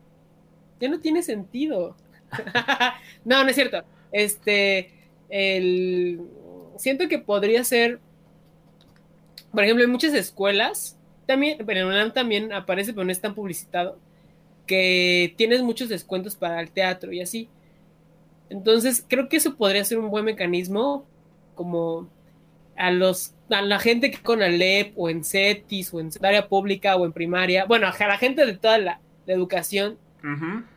[0.80, 1.96] ya no tiene sentido.
[3.24, 3.82] no, no es cierto.
[4.12, 4.90] Este,
[5.28, 6.20] el,
[6.76, 8.00] siento que podría ser,
[9.52, 13.98] por ejemplo, en muchas escuelas, también, pero en también aparece, pero no es tan publicitado,
[14.66, 17.48] que tienes muchos descuentos para el teatro y así.
[18.48, 21.04] Entonces, creo que eso podría ser un buen mecanismo,
[21.54, 22.08] como
[22.76, 26.96] a los a la gente que con Alep o en CETIS o en área pública
[26.96, 29.98] o en primaria, bueno, a la gente de toda la, educación,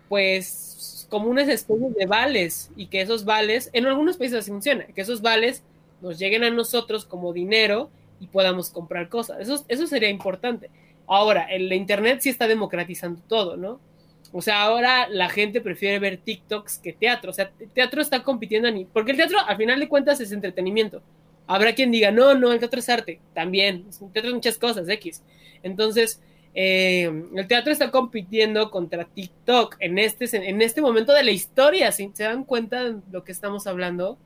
[0.07, 0.68] pues
[1.09, 5.01] como unas especies de vales y que esos vales, en algunos países así funciona, que
[5.01, 5.63] esos vales
[6.01, 9.39] nos lleguen a nosotros como dinero y podamos comprar cosas.
[9.39, 10.69] Eso, eso sería importante.
[11.07, 13.79] Ahora, el Internet sí está democratizando todo, ¿no?
[14.31, 17.31] O sea, ahora la gente prefiere ver TikToks que teatro.
[17.31, 18.85] O sea, teatro está compitiendo ni.
[18.85, 21.01] Porque el teatro, al final de cuentas, es entretenimiento.
[21.47, 23.19] Habrá quien diga, no, no, el teatro es arte.
[23.33, 23.85] También.
[24.01, 25.23] El teatro es muchas cosas, X.
[25.63, 26.21] Entonces,
[26.55, 31.91] eh, el teatro está compitiendo contra TikTok en este, en este momento de la historia,
[31.91, 34.17] ¿se dan cuenta de lo que estamos hablando?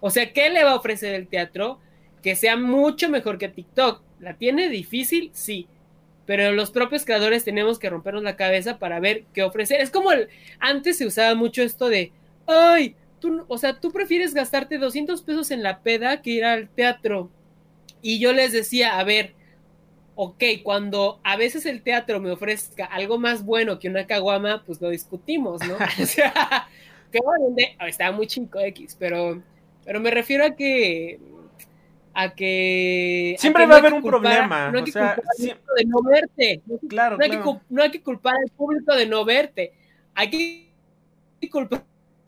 [0.00, 1.78] O sea, ¿qué le va a ofrecer el teatro?
[2.22, 4.02] Que sea mucho mejor que TikTok.
[4.20, 5.30] ¿La tiene difícil?
[5.32, 5.66] Sí.
[6.26, 9.80] Pero los propios creadores tenemos que rompernos la cabeza para ver qué ofrecer.
[9.80, 10.28] Es como el,
[10.60, 12.12] antes se usaba mucho esto de,
[12.46, 16.68] ay, tú, o sea, tú prefieres gastarte 200 pesos en la peda que ir al
[16.68, 17.30] teatro.
[18.02, 19.34] Y yo les decía, a ver,
[20.14, 24.80] ok, cuando a veces el teatro me ofrezca algo más bueno que una caguama, pues
[24.80, 25.76] lo discutimos, ¿no?
[26.02, 26.68] o sea,
[27.10, 27.54] que bueno,
[27.86, 29.42] está muy chico X, pero,
[29.84, 31.18] pero me refiero a que
[32.14, 35.84] a que siempre va a haber un problema no hay que culpar al público de
[35.86, 39.72] no verte no, claro, hay Que, no hay que culpar al público de no verte.
[40.14, 41.84] Hay que culpar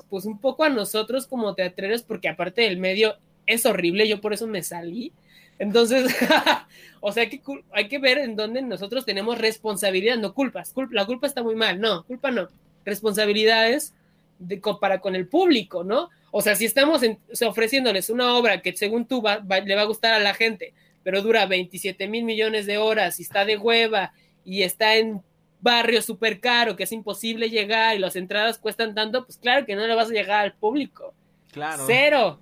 [0.09, 3.17] pues un poco a nosotros como teatreros porque aparte del medio
[3.47, 5.13] es horrible yo por eso me salí
[5.59, 6.15] entonces,
[7.01, 10.75] o sea, hay que, hay que ver en dónde nosotros tenemos responsabilidad, no culpas.
[10.91, 12.49] la culpa está muy mal, no, culpa no.
[12.85, 13.95] Responsabilidades
[14.39, 16.11] de, para con el público, ¿no?
[16.31, 17.03] O sea, si estamos
[17.47, 21.47] ofreciéndoles una obra que según tú le va a gustar a la gente, pero dura
[21.47, 24.13] 27 mil millones de horas y está de hueva
[24.45, 25.23] y está en
[25.61, 29.77] barrio súper caro, que es imposible llegar y las entradas cuestan tanto, pues claro que
[29.77, 31.15] no le vas a llegar al público.
[31.53, 31.85] Claro.
[31.87, 32.39] Cero.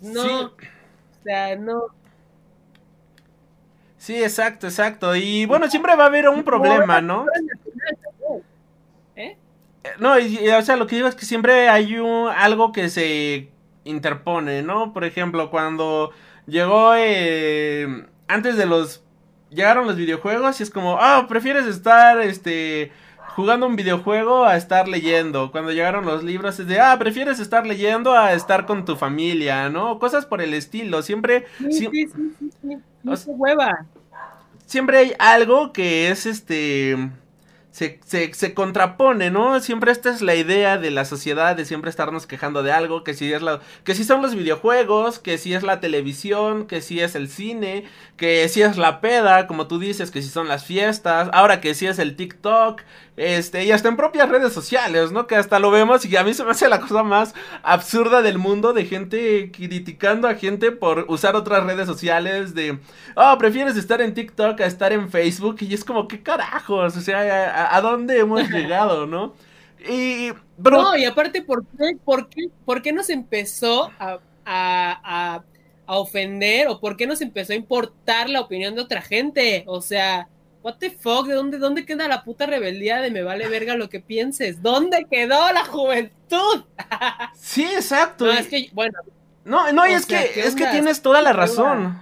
[0.00, 0.54] No
[1.22, 1.86] sea, no.
[3.96, 5.16] Sí, exacto, exacto.
[5.16, 7.26] Y bueno, siempre va a haber un problema, ¿no?
[9.16, 9.36] ¿Eh?
[9.98, 13.50] No, y, o sea, lo que digo es que siempre hay un, algo que se
[13.84, 14.92] interpone, ¿no?
[14.92, 16.12] Por ejemplo, cuando
[16.46, 19.04] llegó eh, antes de los
[19.50, 22.92] llegaron los videojuegos y es como, ah, prefieres estar este
[23.38, 25.52] jugando un videojuego a estar leyendo.
[25.52, 29.68] Cuando llegaron los libros es de, ah, prefieres estar leyendo a estar con tu familia,
[29.68, 30.00] ¿no?
[30.00, 31.02] Cosas por el estilo.
[31.02, 31.46] Siempre...
[31.70, 33.30] Sí, sí, sí, sí, sí.
[33.30, 33.86] hueva.
[34.66, 36.96] Siempre hay algo que es este
[37.78, 39.60] se, se, contrapone, ¿no?
[39.60, 43.14] Siempre esta es la idea de la sociedad de siempre estarnos quejando de algo, que
[43.14, 47.00] si es la, que si son los videojuegos, que si es la televisión, que si
[47.00, 47.84] es el cine,
[48.16, 51.74] que si es la peda, como tú dices, que si son las fiestas, ahora que
[51.74, 52.82] si es el TikTok,
[53.18, 55.26] este, y hasta en propias redes sociales, ¿no?
[55.26, 58.38] Que hasta lo vemos y a mí se me hace la cosa más absurda del
[58.38, 62.78] mundo de gente criticando a gente por usar otras redes sociales de,
[63.16, 66.96] oh, prefieres estar en TikTok a estar en Facebook y es como, ¿qué carajos?
[66.96, 69.34] O sea, ¿a, dónde hemos llegado, no?
[69.80, 75.42] Y, No, y aparte, ¿por qué, por qué, por qué nos empezó a, a,
[75.86, 79.64] a ofender o por qué nos empezó a importar la opinión de otra gente?
[79.66, 80.28] O sea
[80.62, 83.88] What the fuck, ¿de dónde, dónde queda la puta rebeldía de me vale verga lo
[83.88, 84.60] que pienses?
[84.60, 86.64] ¿Dónde quedó la juventud?
[87.34, 88.26] sí, exacto.
[88.26, 88.98] No, es que, bueno.
[89.44, 91.98] No, no, y es que, es que tienes toda la razón.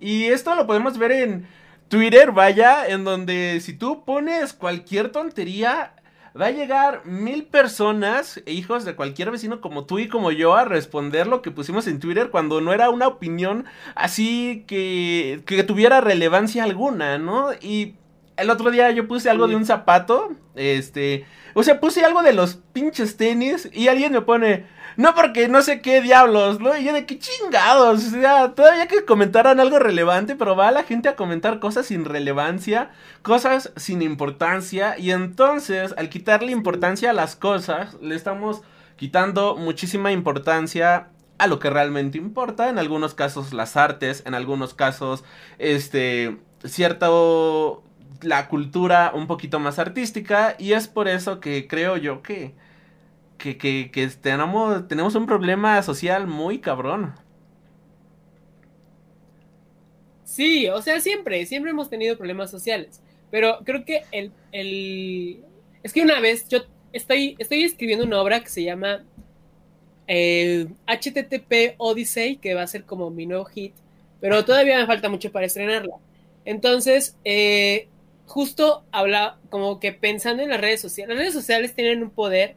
[0.00, 1.48] Y esto lo podemos ver en
[1.88, 5.94] Twitter, vaya, en donde si tú pones cualquier tontería,
[6.40, 10.54] va a llegar mil personas, e hijos de cualquier vecino como tú y como yo,
[10.54, 15.62] a responder lo que pusimos en Twitter cuando no era una opinión así que, que
[15.64, 17.52] tuviera relevancia alguna, ¿no?
[17.60, 17.94] Y
[18.38, 22.32] el otro día yo puse algo de un zapato, este, o sea, puse algo de
[22.32, 26.76] los pinches tenis y alguien me pone, no porque no sé qué diablos, ¿no?
[26.76, 30.84] Y yo de qué chingados, o sea, todavía que comentaran algo relevante, pero va la
[30.84, 37.14] gente a comentar cosas sin relevancia, cosas sin importancia, y entonces al quitarle importancia a
[37.14, 38.62] las cosas, le estamos
[38.96, 44.74] quitando muchísima importancia a lo que realmente importa, en algunos casos las artes, en algunos
[44.74, 45.24] casos,
[45.58, 47.82] este, cierto
[48.22, 52.54] la cultura un poquito más artística y es por eso que creo yo que,
[53.38, 57.14] que, que, tenemos, tenemos un problema social muy cabrón.
[60.24, 65.42] Sí, o sea, siempre, siempre hemos tenido problemas sociales, pero creo que el, el...
[65.82, 66.60] es que una vez yo
[66.92, 69.04] estoy, estoy escribiendo una obra que se llama
[70.06, 73.74] HTTP Odyssey, que va a ser como mi nuevo hit,
[74.20, 75.96] pero todavía me falta mucho para estrenarla.
[76.44, 77.88] Entonces, eh,
[78.28, 82.56] justo habla como que pensando en las redes sociales, las redes sociales tienen un poder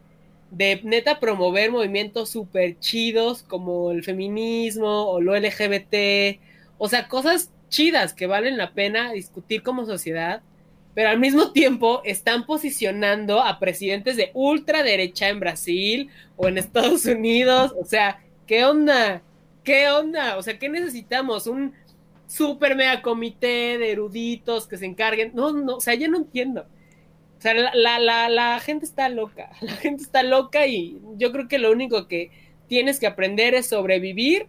[0.50, 6.38] de neta promover movimientos súper chidos como el feminismo o lo LGBT,
[6.76, 10.42] o sea, cosas chidas que valen la pena discutir como sociedad,
[10.94, 17.06] pero al mismo tiempo están posicionando a presidentes de ultraderecha en Brasil o en Estados
[17.06, 19.22] Unidos, o sea, ¿qué onda?
[19.64, 20.36] ¿Qué onda?
[20.36, 21.46] O sea, ¿qué necesitamos?
[21.46, 21.72] Un
[22.32, 25.32] super mega comité de eruditos que se encarguen.
[25.34, 26.62] No, no, o sea, ya no entiendo.
[27.38, 31.48] O sea, la, la, la, gente está loca, la gente está loca y yo creo
[31.48, 32.30] que lo único que
[32.68, 34.46] tienes que aprender es sobrevivir,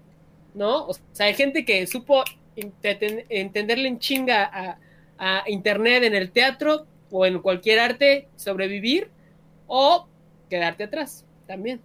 [0.54, 0.88] ¿no?
[0.88, 2.24] O sea, hay gente que supo
[2.56, 4.78] entenderle en chinga a,
[5.17, 9.10] a Internet en el teatro o en cualquier arte, sobrevivir
[9.67, 10.08] o
[10.50, 11.82] quedarte atrás también.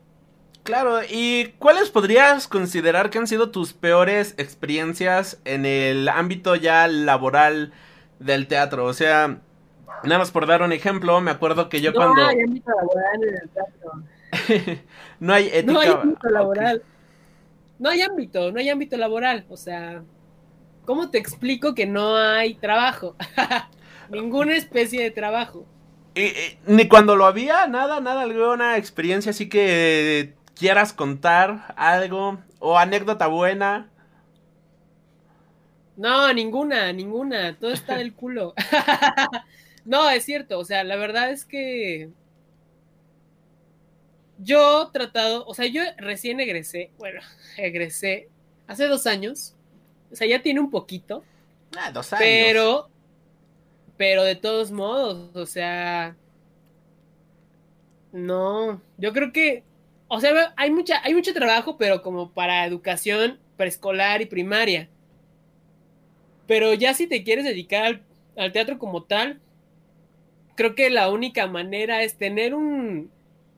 [0.69, 6.87] Claro, ¿y cuáles podrías considerar que han sido tus peores experiencias en el ámbito ya
[6.89, 7.73] laboral
[8.19, 8.85] del teatro?
[8.85, 9.39] O sea,
[10.05, 12.17] nada más por dar un ejemplo, me acuerdo que yo cuando...
[12.17, 14.83] No hay ámbito laboral en el teatro.
[15.21, 15.73] no hay ética.
[15.73, 16.83] No hay ámbito laboral.
[17.79, 19.47] No hay ámbito, no hay ámbito laboral.
[19.49, 20.03] O sea,
[20.85, 23.17] ¿cómo te explico que no hay trabajo?
[24.11, 25.65] Ninguna especie de trabajo.
[26.67, 33.29] ni cuando lo había, nada, nada, alguna experiencia así que quieras contar algo o anécdota
[33.29, 33.89] buena.
[35.97, 37.57] No, ninguna, ninguna.
[37.59, 38.55] Todo está del culo.
[39.85, 40.59] no, es cierto.
[40.59, 42.11] O sea, la verdad es que
[44.39, 47.21] yo he tratado, o sea, yo recién egresé, bueno,
[47.57, 48.29] egresé
[48.67, 49.55] hace dos años.
[50.11, 51.25] O sea, ya tiene un poquito.
[51.77, 52.25] Ah, dos años.
[52.25, 52.91] Pero,
[53.97, 56.17] pero de todos modos, o sea,
[58.13, 59.65] no, yo creo que
[60.09, 64.89] o sea, hay, mucha, hay mucho trabajo, pero como para educación preescolar y primaria.
[66.47, 68.01] Pero ya si te quieres dedicar
[68.37, 69.39] al, teatro como tal,
[70.55, 73.11] creo que la única manera es tener un,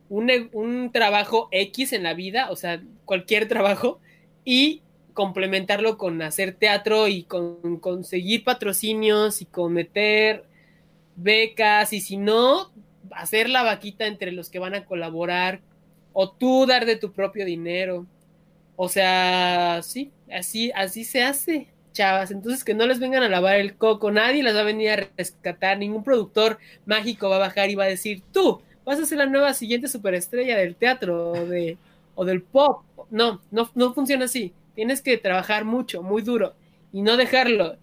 [0.09, 4.01] un, trabajo X en la vida, o sea, cualquier trabajo,
[4.45, 4.83] y
[5.15, 10.45] complementarlo con hacer teatro y con conseguir patrocinios y con meter
[11.15, 12.73] becas y si no,
[13.13, 15.61] hacer la vaquita entre los que van a colaborar
[16.13, 18.07] o tú dar de tu propio dinero.
[18.77, 23.57] O sea, sí, así, así se hace, chavas, entonces que no les vengan a lavar
[23.57, 27.71] el coco, nadie las va a venir a rescatar, ningún productor mágico va a bajar
[27.71, 31.47] y va a decir, tú vas a ser la nueva siguiente superestrella del teatro o,
[31.47, 31.79] de,
[32.15, 32.83] o del pop.
[33.11, 34.53] No, no, no funciona así.
[34.75, 36.55] Tienes que trabajar mucho, muy duro
[36.93, 37.77] y no dejarlo.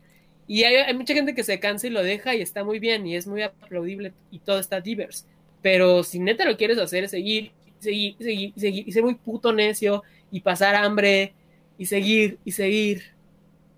[0.47, 3.15] Y hay, mucha gente que se cansa y lo deja y está muy bien y
[3.15, 5.25] es muy aplaudible y todo está diverso.
[5.61, 9.53] Pero si neta lo quieres hacer, es seguir, seguir, seguir, seguir y ser muy puto
[9.53, 11.33] necio y pasar hambre
[11.77, 13.03] y seguir y seguir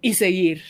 [0.02, 0.62] y seguir.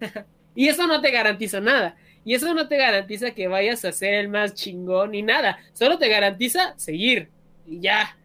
[0.54, 1.96] y eso no te garantiza nada.
[2.24, 5.58] Y eso no te garantiza que vayas a ser el más chingón ni nada.
[5.74, 7.28] Solo te garantiza seguir.
[7.66, 8.16] Y ya.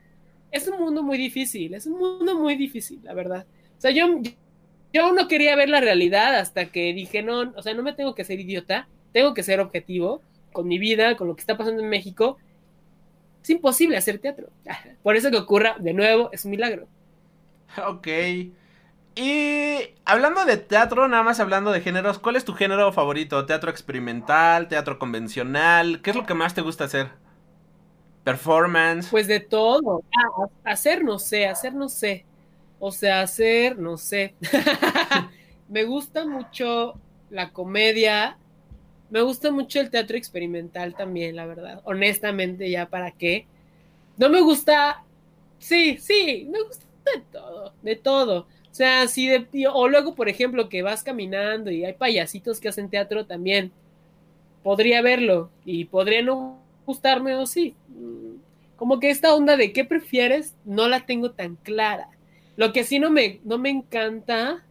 [0.52, 1.74] Es un mundo muy difícil.
[1.74, 3.46] Es un mundo muy difícil, la verdad.
[3.78, 4.08] O sea, yo,
[4.94, 8.16] yo no quería ver la realidad hasta que dije, no, o sea, no me tengo
[8.16, 8.88] que ser idiota.
[9.12, 10.22] Tengo que ser objetivo
[10.54, 12.38] con mi vida, con lo que está pasando en México.
[13.42, 14.50] Es imposible hacer teatro.
[15.04, 16.88] Por eso que ocurra de nuevo es un milagro.
[17.88, 18.08] Ok.
[19.16, 23.46] Y hablando de teatro, nada más hablando de géneros, ¿cuál es tu género favorito?
[23.46, 24.68] ¿Teatro experimental?
[24.68, 26.02] ¿Teatro convencional?
[26.02, 27.10] ¿Qué es lo que más te gusta hacer?
[28.24, 29.10] ¿Performance?
[29.10, 30.04] Pues de todo.
[30.16, 32.26] Ah, hacer no sé, hacer no sé.
[32.80, 34.36] O sea, hacer no sé.
[35.68, 36.94] me gusta mucho
[37.30, 38.38] la comedia.
[39.10, 41.82] Me gusta mucho el teatro experimental también, la verdad.
[41.86, 43.48] Honestamente, ya para qué.
[44.18, 45.04] No me gusta.
[45.58, 46.86] Sí, sí, me gusta
[47.16, 48.48] de todo, de todo.
[48.72, 52.70] O sea, si de, o luego, por ejemplo, que vas caminando y hay payasitos que
[52.70, 53.72] hacen teatro también,
[54.64, 57.76] podría verlo y podría no gustarme o sí.
[57.90, 58.36] Mm,
[58.76, 62.10] como que esta onda de qué prefieres no la tengo tan clara.
[62.56, 64.66] Lo que sí no me, no me encanta.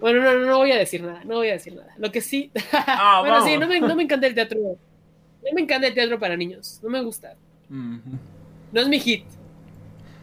[0.00, 1.94] Bueno, no, no, voy a decir nada, no voy a decir nada.
[1.98, 2.50] Lo que sí.
[2.72, 4.58] Ah, bueno, sí, no me, no me, encanta el teatro.
[4.58, 6.80] No me encanta el teatro para niños.
[6.82, 7.34] No me gusta.
[7.68, 9.24] No es mi hit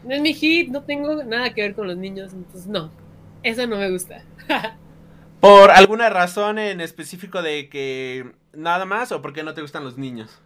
[0.03, 2.91] no es mi hit, no tengo nada que ver con los niños, entonces no,
[3.41, 4.23] eso no me gusta.
[5.39, 9.83] ¿Por alguna razón en específico de que nada más o por qué no te gustan
[9.83, 10.39] los niños?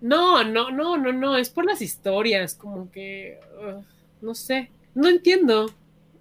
[0.00, 3.82] No, no, no, no, no, es por las historias, como que, uh,
[4.24, 5.70] no sé, no entiendo.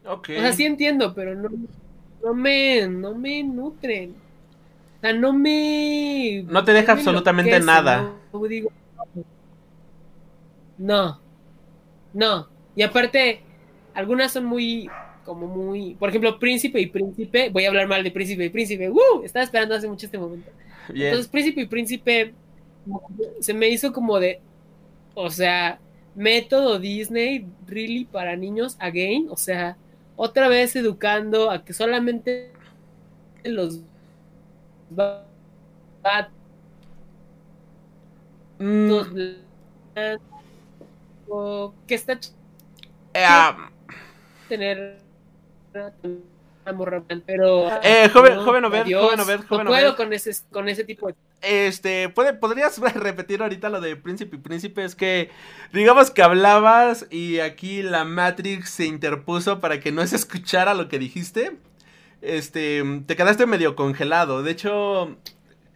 [0.05, 0.29] Ok.
[0.37, 1.49] O sea, sí entiendo, pero no,
[2.23, 4.11] no me, no me nutren.
[4.97, 6.43] O sea, no me...
[6.47, 8.13] No te deja absolutamente nada.
[8.31, 8.71] No, digo,
[10.77, 11.19] no,
[12.13, 13.41] no, y aparte,
[13.93, 14.89] algunas son muy,
[15.23, 18.89] como muy, por ejemplo, Príncipe y Príncipe, voy a hablar mal de Príncipe y Príncipe,
[18.89, 19.23] ¡uh!
[19.23, 20.49] Estaba esperando hace mucho este momento.
[20.89, 22.33] Entonces, Príncipe y Príncipe
[23.39, 24.41] se me hizo como de,
[25.13, 25.79] o sea,
[26.15, 29.77] método Disney, really para niños, again, o sea,
[30.15, 32.51] otra vez educando a que solamente
[33.43, 33.81] los
[38.59, 38.91] mm.
[41.87, 42.19] que está
[43.15, 43.69] ah.
[44.47, 45.01] tener
[47.25, 51.07] pero eh, joven, joven Obed, joven Obed, joven no puedo con ese, con ese tipo
[51.07, 54.83] de este, ¿puede, ¿podrías repetir ahorita lo de príncipe y príncipe?
[54.83, 55.29] Es que,
[55.71, 60.87] digamos que hablabas y aquí la Matrix se interpuso para que no se escuchara lo
[60.87, 61.57] que dijiste.
[62.21, 64.43] Este, te quedaste medio congelado.
[64.43, 65.17] De hecho,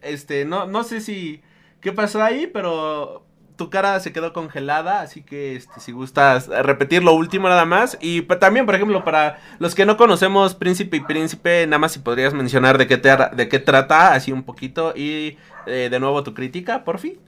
[0.02, 1.42] este, no, no sé si,
[1.80, 3.24] qué pasó ahí, pero
[3.58, 7.98] tu cara se quedó congelada, así que este, si gustas repetir lo último nada más.
[8.00, 11.98] Y también, por ejemplo, para los que no conocemos Príncipe y Príncipe, nada más si
[11.98, 14.94] podrías mencionar de qué, te, de qué trata, así un poquito.
[14.96, 15.36] Y
[15.66, 17.18] eh, de nuevo tu crítica, por fin.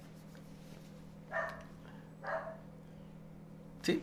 [3.82, 4.02] ¿Sí?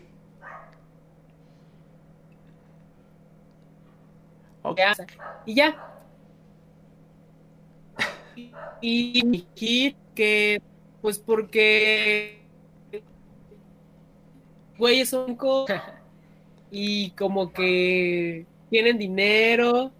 [5.45, 5.75] Y ya.
[8.81, 10.61] Y, y que
[11.01, 12.41] pues porque
[14.77, 15.37] güeyes son
[16.71, 19.91] y como que tienen dinero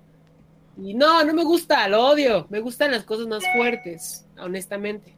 [0.81, 5.13] y no, no me gusta, lo odio, me gustan las cosas más fuertes, honestamente.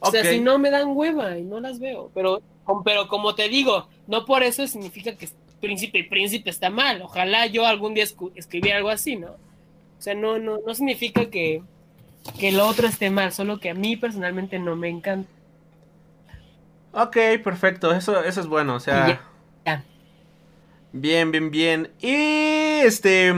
[0.00, 2.40] O sea, si no me dan hueva y no las veo, pero
[2.84, 5.28] pero como te digo, no por eso significa que
[5.60, 7.02] príncipe y príncipe está mal.
[7.02, 8.04] Ojalá yo algún día
[8.34, 9.30] escribiera algo así, ¿no?
[9.30, 11.62] O sea, no, no, no significa que,
[12.38, 15.30] que lo otro esté mal, solo que a mí personalmente no me encanta.
[16.92, 19.20] Ok, perfecto, eso, eso es bueno, o sea...
[20.92, 21.90] Bien, bien, bien.
[22.00, 23.34] Y este...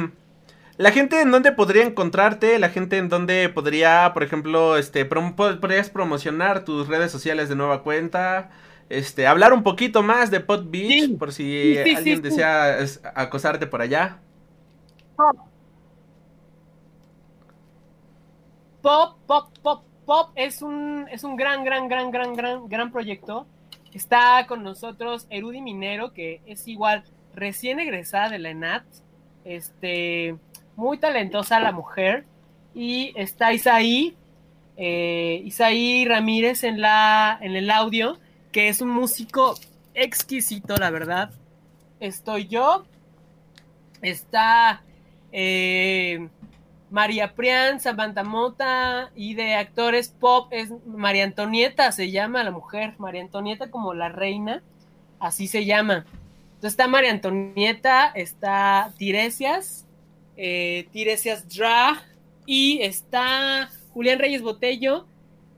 [0.77, 5.91] La gente en dónde podría encontrarte, la gente en dónde podría, por ejemplo, este, podrías
[5.91, 8.49] promocionar tus redes sociales de nueva cuenta,
[8.89, 12.79] este, hablar un poquito más de Pot Beach, por si alguien desea
[13.15, 14.21] acosarte por allá.
[18.83, 23.47] Pop, pop, pop, pop es un, es un gran, gran, gran, gran, gran, gran proyecto.
[23.93, 27.05] Está con nosotros Erudi Minero, que es igual
[27.35, 28.85] recién egresada de la ENAT.
[29.45, 30.37] Este,
[30.77, 32.25] muy talentosa la mujer.
[32.75, 34.17] Y está Isaí,
[34.77, 38.19] eh, Isaí Ramírez en, la, en el audio,
[38.53, 39.57] que es un músico
[39.95, 41.31] exquisito, la verdad.
[41.99, 42.85] Estoy yo.
[44.01, 44.83] Está
[45.33, 46.29] eh,
[46.91, 52.95] María Prián, Samantha Mota y de actores pop es María Antonieta, se llama la mujer,
[52.99, 54.63] María Antonieta como la reina,
[55.21, 56.05] así se llama.
[56.55, 59.87] Entonces está María Antonieta, está Tiresias,
[60.37, 62.03] eh, Tiresias Dra
[62.45, 65.07] y está Julián Reyes Botello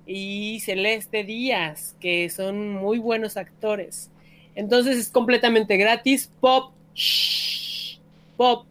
[0.06, 4.10] y Celeste Díaz, que son muy buenos actores.
[4.54, 6.72] Entonces es completamente gratis, pop,
[8.36, 8.66] pop,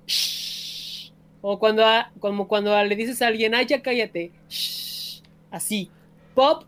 [1.42, 1.84] como cuando,
[2.20, 4.32] como cuando le dices a alguien, ay, ya cállate,
[5.50, 5.89] así,
[6.36, 6.64] pop,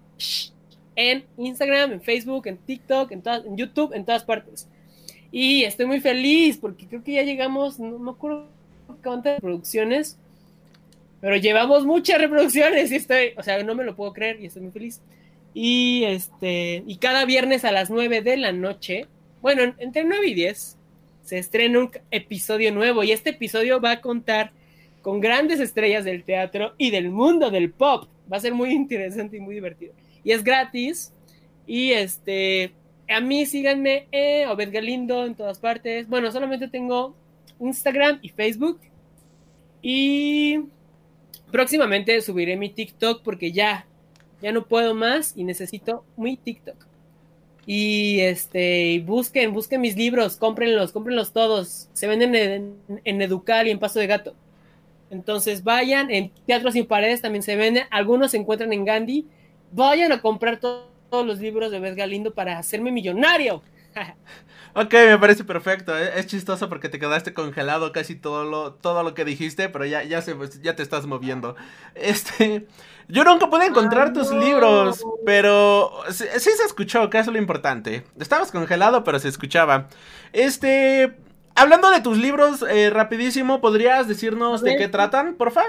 [0.96, 4.68] en Instagram, en Facebook, en TikTok, en, en YouTube, en todas partes.
[5.32, 8.48] Y estoy muy feliz porque creo que ya llegamos, no me acuerdo
[9.04, 10.18] cuántas reproducciones,
[11.22, 14.64] pero llevamos muchas reproducciones y estoy, o sea, no me lo puedo creer y estoy
[14.64, 15.02] muy feliz.
[15.54, 19.08] Y este, y cada viernes a las 9 de la noche,
[19.42, 20.78] bueno, entre 9 y 10,
[21.24, 24.52] se estrena un episodio nuevo y este episodio va a contar
[25.04, 28.08] con grandes estrellas del teatro y del mundo del pop.
[28.32, 29.94] Va a ser muy interesante y muy divertido.
[30.24, 31.14] Y es gratis.
[31.68, 32.72] Y este,
[33.10, 36.08] a mí síganme, eh, Obed Galindo en todas partes.
[36.08, 37.14] Bueno, solamente tengo
[37.60, 38.80] Instagram y Facebook.
[39.82, 40.62] Y
[41.52, 43.86] próximamente subiré mi TikTok porque ya,
[44.42, 46.78] ya no puedo más y necesito mi TikTok.
[47.66, 51.90] Y este, busquen, busquen mis libros, cómprenlos, cómprenlos todos.
[51.92, 54.34] Se venden en, en Educal y en Paso de Gato.
[55.14, 59.28] Entonces vayan, en Teatro Sin Paredes también se venden, algunos se encuentran en Gandhi.
[59.72, 63.62] Vayan a comprar todos los libros de Beth Galindo para hacerme millonario.
[64.76, 65.96] Ok, me parece perfecto.
[65.96, 66.14] ¿eh?
[66.16, 70.02] Es chistoso porque te quedaste congelado casi todo lo, todo lo que dijiste, pero ya,
[70.02, 71.56] ya, se, ya te estás moviendo.
[71.94, 72.66] Este,
[73.08, 78.04] yo nunca pude encontrar tus libros, pero sí, se escuchó, que es lo importante.
[78.20, 79.90] Estabas congelado, pero se escuchaba.
[80.32, 81.18] Este,
[81.56, 85.64] hablando de tus libros, eh, rapidísimo, ¿podrías decirnos de qué tratan, porfa?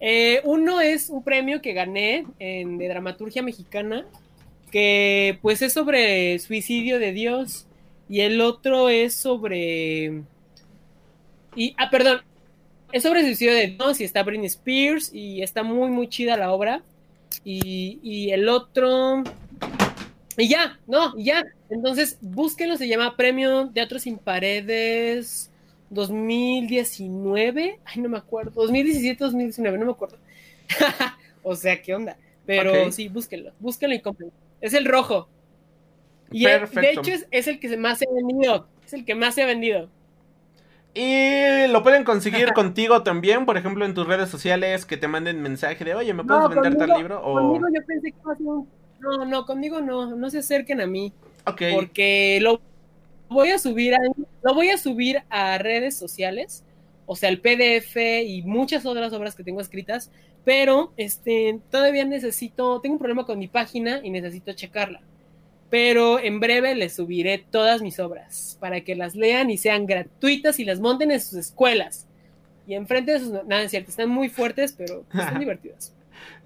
[0.00, 4.04] Eh, uno es un premio que gané en, de dramaturgia mexicana
[4.70, 7.66] que pues es sobre suicidio de Dios
[8.08, 10.22] y el otro es sobre...
[11.56, 12.22] Y, ah, perdón,
[12.92, 16.52] es sobre suicidio de Dios y está Britney Spears y está muy, muy chida la
[16.52, 16.82] obra.
[17.44, 19.22] Y, y el otro...
[20.36, 21.44] Y ya, no, ya.
[21.74, 25.50] Entonces, búsquenlo, se llama Premio Teatro Sin Paredes
[25.90, 27.80] 2019.
[27.84, 28.52] Ay, no me acuerdo.
[28.54, 30.16] 2017, 2019, no me acuerdo.
[31.42, 32.16] o sea, ¿qué onda?
[32.46, 34.32] Pero sí, búsquenlo, búsquenlo y cómprenlo.
[34.60, 35.28] Es el rojo.
[36.30, 38.68] Y de hecho es, el que más se ha vendido.
[38.86, 39.88] Es el que más se ha vendido.
[40.94, 45.42] Y lo pueden conseguir contigo también, por ejemplo, en tus redes sociales, que te manden
[45.42, 47.20] mensaje de, oye, ¿me puedes vender tal libro?
[47.20, 48.68] Conmigo yo pensé que iba a ser un...
[49.00, 51.12] No, no, conmigo no, no se acerquen a mí.
[51.46, 51.62] Ok.
[51.72, 52.60] Porque lo
[53.28, 53.98] voy a subir a,
[54.42, 56.64] lo voy a subir a redes sociales,
[57.06, 60.10] o sea, el PDF y muchas otras obras que tengo escritas,
[60.44, 65.00] pero este, todavía necesito, tengo un problema con mi página y necesito checarla.
[65.70, 70.60] Pero en breve les subiré todas mis obras para que las lean y sean gratuitas
[70.60, 72.06] y las monten en sus escuelas.
[72.66, 73.30] Y enfrente de sus...
[73.30, 75.92] Nada, es cierto, están muy fuertes, pero están divertidas.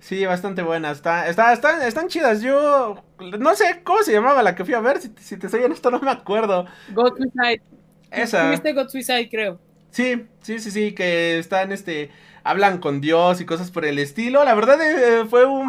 [0.01, 0.99] Sí, bastante buenas.
[0.99, 2.41] Está, está, están, están chidas.
[2.41, 3.03] Yo
[3.39, 5.01] no sé cómo se llamaba la que fui a ver.
[5.01, 6.67] Si, si te soy honesto, no me acuerdo.
[6.93, 7.63] God Suicide.
[8.11, 8.51] Esa.
[8.51, 9.59] ¿Viste God Suicide, creo?
[9.91, 10.93] Sí, sí, sí, sí.
[10.93, 12.11] Que están, este
[12.45, 14.45] hablan con Dios y cosas por el estilo.
[14.45, 15.69] La verdad eh, fue un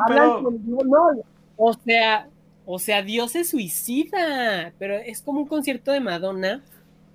[1.61, 2.29] o sea,
[2.65, 6.63] o sea, Dios se suicida, pero es como un concierto de Madonna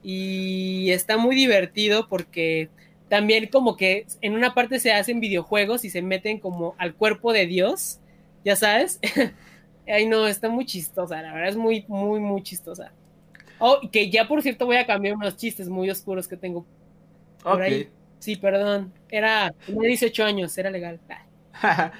[0.03, 2.69] y está muy divertido porque
[3.15, 7.33] también como que en una parte se hacen videojuegos y se meten como al cuerpo
[7.33, 8.01] de Dios,
[8.45, 8.99] ya sabes.
[9.87, 12.91] Ay, no, está muy chistosa, la verdad es muy, muy, muy chistosa.
[13.61, 16.67] Oh, que ya por cierto voy a cambiar unos chistes muy oscuros que tengo
[17.41, 17.89] por ahí.
[18.19, 18.93] Sí, perdón.
[19.09, 20.99] Era, tenía 18 años, era legal.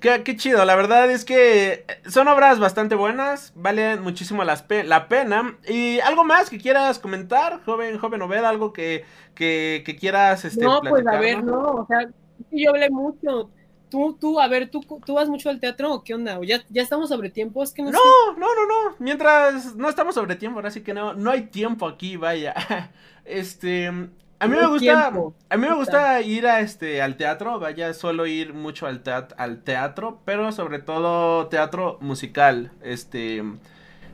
[0.00, 5.58] qué, chido, la verdad es que son obras bastante buenas, valen muchísimo la pena.
[5.68, 8.44] ¿Y algo más que quieras comentar, joven, joven Obed?
[8.44, 12.08] ¿Algo que, que, quieras este, No, pues a ver, no, o sea,
[12.50, 13.50] yo hablé mucho.
[13.90, 16.38] Tú, tú, a ver, ¿tú, tú vas mucho al teatro o qué onda?
[16.38, 17.62] ¿O ya, ya estamos sobre tiempo?
[17.62, 17.98] Es que no, no,
[18.36, 21.86] no, no, no, mientras no estamos sobre tiempo, ahora sí que no, no hay tiempo
[21.86, 22.54] aquí, vaya.
[23.22, 23.92] Este,
[24.40, 28.26] a mí me gusta, a mí me gusta ir a este al teatro, vaya, solo
[28.26, 33.44] ir mucho al, teatro, al teatro, pero sobre todo teatro musical, este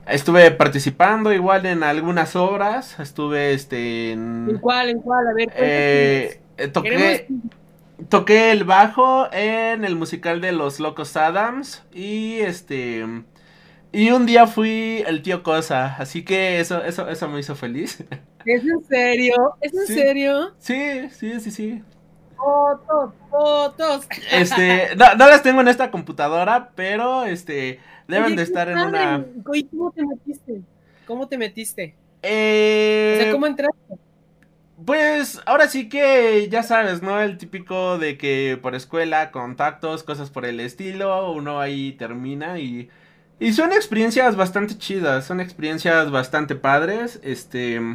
[0.07, 4.47] Estuve participando igual en algunas obras, estuve este en...
[4.49, 4.91] ¿En cuál?
[4.91, 5.27] ¿En cuál?
[5.27, 6.41] A ver, eh,
[6.73, 7.27] toqué,
[8.09, 13.05] toqué el bajo en el musical de Los Locos Adams y este
[13.93, 18.05] y un día fui el tío Cosa, así que eso eso eso me hizo feliz.
[18.45, 19.57] ¿Es en serio?
[19.61, 20.55] ¿Es en serio?
[20.59, 21.83] Sí, sí, sí, sí.
[22.37, 24.09] Fotos, fotos.
[24.31, 29.25] Este, no, no las tengo en esta computadora, pero este Deben de estar en una.
[29.45, 30.61] ¿Cómo te metiste?
[31.07, 31.95] ¿Cómo te metiste?
[32.23, 33.17] Eh...
[33.19, 33.97] O sea, ¿cómo entraste?
[34.85, 37.21] Pues ahora sí que ya sabes, ¿no?
[37.21, 42.91] El típico de que por escuela, contactos, cosas por el estilo, uno ahí termina y...
[43.39, 47.77] Y son experiencias bastante chidas, son experiencias bastante padres, este...
[47.77, 47.93] Eh,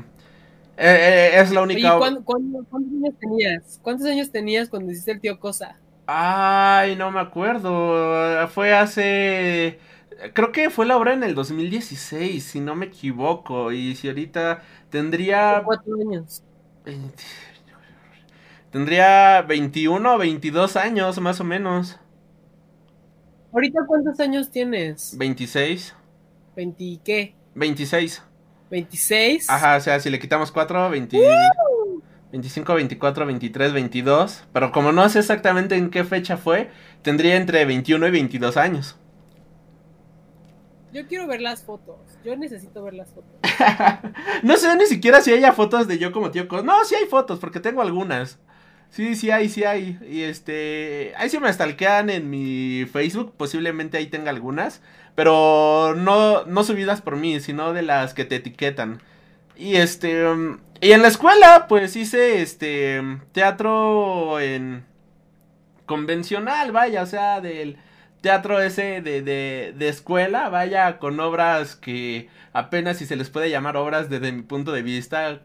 [0.77, 1.97] eh, es la única...
[1.97, 3.79] Oye, cuántos años tenías?
[3.81, 5.77] ¿Cuántos años tenías cuando hiciste el tío Cosa?
[6.05, 9.79] Ay, no me acuerdo, fue hace
[10.33, 13.71] creo que fue la obra en el 2016, si no me equivoco.
[13.71, 15.61] Y si ahorita tendría.
[15.65, 16.43] Cuatro años.
[18.71, 21.99] Tendría 21 o 22 años, más o menos.
[23.53, 25.17] ¿Ahorita cuántos años tienes?
[25.17, 25.93] 26.
[26.55, 27.35] ¿20 qué?
[27.55, 28.23] 26.
[28.71, 29.45] ¿26?
[29.49, 31.19] Ajá, o sea, si le quitamos 4, 20,
[32.31, 34.43] 25, 24, 23, 22.
[34.53, 36.69] Pero como no sé exactamente en qué fecha fue,
[37.01, 38.97] tendría entre 21 y 22 años.
[40.93, 41.97] Yo quiero ver las fotos.
[42.23, 43.31] Yo necesito ver las fotos.
[44.43, 47.39] no sé ni siquiera si haya fotos de yo como tío No, sí hay fotos,
[47.39, 48.39] porque tengo algunas.
[48.91, 49.97] Sí, sí hay, sí hay.
[50.09, 51.13] Y este.
[51.17, 53.33] Ahí sí me stalkean en mi Facebook.
[53.37, 54.81] Posiblemente ahí tenga algunas.
[55.15, 59.01] Pero no, no subidas por mí, sino de las que te etiquetan.
[59.55, 60.25] Y este.
[60.81, 63.01] Y en la escuela, pues hice este.
[63.31, 64.85] Teatro en.
[65.85, 67.77] Convencional, vaya, o sea, del
[68.21, 73.49] teatro ese de, de, de, escuela, vaya, con obras que apenas si se les puede
[73.49, 75.41] llamar obras desde mi punto de vista,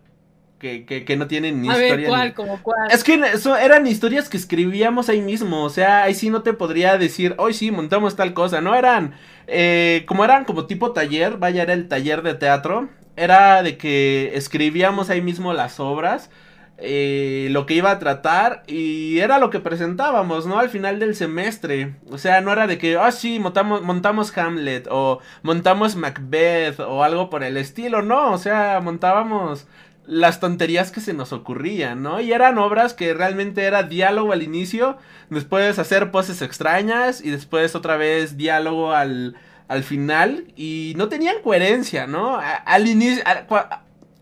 [0.59, 2.09] que, que, que no tienen ni historia.
[2.09, 2.91] ¿cuál, como cuál?
[2.91, 6.53] Es que eso eran historias que escribíamos ahí mismo, o sea, ahí sí no te
[6.53, 9.15] podría decir, hoy sí, montamos tal cosa, no eran,
[9.47, 14.33] eh, como eran como tipo taller, vaya, era el taller de teatro, era de que
[14.35, 16.31] escribíamos ahí mismo las obras,
[16.79, 20.59] eh, lo que iba a tratar y era lo que presentábamos, ¿no?
[20.59, 21.95] Al final del semestre.
[22.11, 27.03] O sea, no era de que, ah, sí, montamos, montamos Hamlet o montamos Macbeth o
[27.03, 29.67] algo por el estilo, no, o sea, montábamos
[30.07, 32.21] las tonterías que se nos ocurrían, ¿no?
[32.21, 34.99] Y eran obras que realmente era diálogo al inicio,
[35.31, 39.37] después hacer poses extrañas y después otra vez diálogo al,
[39.69, 42.39] al final y no tenían coherencia, ¿no?
[42.39, 43.25] al inicio,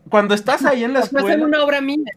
[0.09, 1.45] cuando estás ahí en la escuela...
[1.45, 2.13] una obra mía.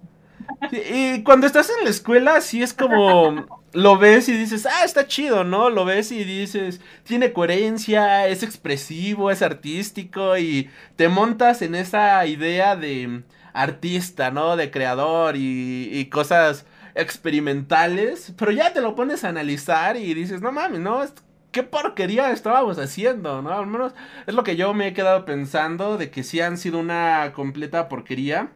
[0.71, 5.07] Y cuando estás en la escuela, sí es como lo ves y dices, ah, está
[5.07, 5.69] chido, ¿no?
[5.69, 12.25] Lo ves y dices, tiene coherencia, es expresivo, es artístico y te montas en esa
[12.25, 13.23] idea de
[13.57, 14.55] artista, ¿no?
[14.55, 20.51] De creador y, cosas experimentales, pero ya te lo pones a analizar y dices, no
[20.51, 21.03] mames, ¿no?
[21.51, 23.51] qué porquería estábamos haciendo, ¿no?
[23.51, 23.93] Al menos
[24.27, 27.89] es lo que yo me he quedado pensando de que sí han sido una completa
[27.89, 28.51] porquería.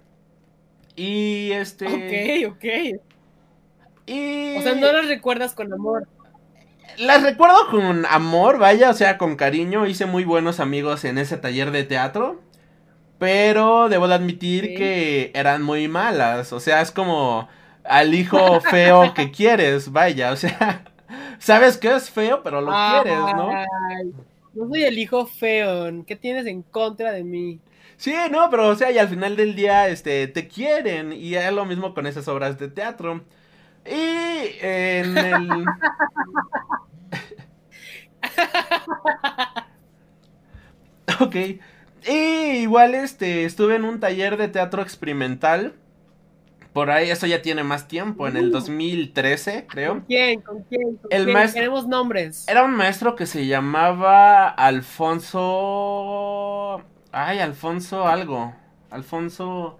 [0.95, 1.87] Y este.
[1.87, 2.65] Ok, ok.
[4.05, 4.57] Y...
[4.57, 6.07] O sea, no las recuerdas con amor.
[6.97, 9.87] Las recuerdo con amor, vaya, o sea, con cariño.
[9.87, 12.41] Hice muy buenos amigos en ese taller de teatro.
[13.21, 16.51] Pero debo de admitir que eran muy malas.
[16.53, 17.47] O sea, es como
[17.83, 20.31] al hijo feo que quieres, vaya.
[20.31, 20.85] O sea,
[21.37, 23.51] sabes que es feo, pero lo quieres, ¿no?
[24.55, 26.03] No soy el hijo feo.
[26.07, 27.59] ¿Qué tienes en contra de mí?
[27.95, 31.13] Sí, no, pero o sea, y al final del día, este, te quieren.
[31.13, 33.23] Y es lo mismo con esas obras de teatro.
[33.85, 35.65] Y en el.
[41.21, 41.35] ok.
[42.07, 45.75] Y igual, este, estuve en un taller de teatro experimental.
[46.73, 49.95] Por ahí, eso ya tiene más tiempo, en el 2013, creo.
[49.95, 50.39] ¿Con quién?
[50.41, 50.97] ¿Con quién?
[51.09, 52.47] el Maestro, Queremos nombres.
[52.47, 55.41] Era un maestro que se llamaba Alfonso.
[57.11, 58.53] Ay, Alfonso algo.
[58.89, 59.79] Alfonso.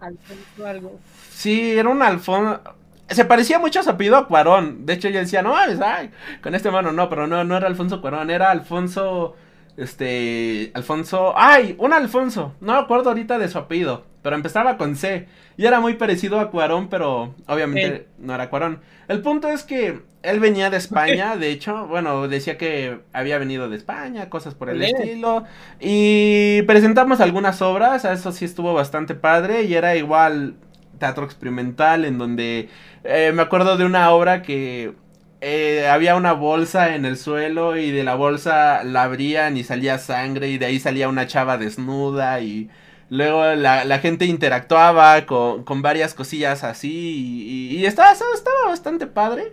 [0.00, 0.98] Alfonso algo.
[1.30, 2.60] Sí, era un Alfonso.
[3.08, 4.86] Se parecía mucho a su apellido a Cuarón.
[4.86, 6.10] De hecho, yo decía, no ay,
[6.42, 9.36] con este mano no, pero no, no era Alfonso Cuarón, era Alfonso.
[9.76, 10.70] Este.
[10.74, 11.34] Alfonso.
[11.36, 11.74] ¡Ay!
[11.78, 12.54] Un Alfonso.
[12.60, 14.04] No me acuerdo ahorita de su apellido.
[14.22, 15.28] Pero empezaba con C.
[15.56, 18.80] Y era muy parecido a Cuarón, pero obviamente no era Cuarón.
[19.08, 23.68] El punto es que él venía de España, de hecho, bueno, decía que había venido
[23.68, 25.44] de España, cosas por el estilo.
[25.80, 30.56] Y presentamos algunas obras, eso sí estuvo bastante padre y era igual
[30.98, 32.68] teatro experimental en donde
[33.04, 34.94] eh, me acuerdo de una obra que
[35.40, 39.98] eh, había una bolsa en el suelo y de la bolsa la abrían y salía
[39.98, 42.70] sangre y de ahí salía una chava desnuda y
[43.10, 49.52] luego la, gente interactuaba con, varias cosillas así y, estaba, estaba bastante padre.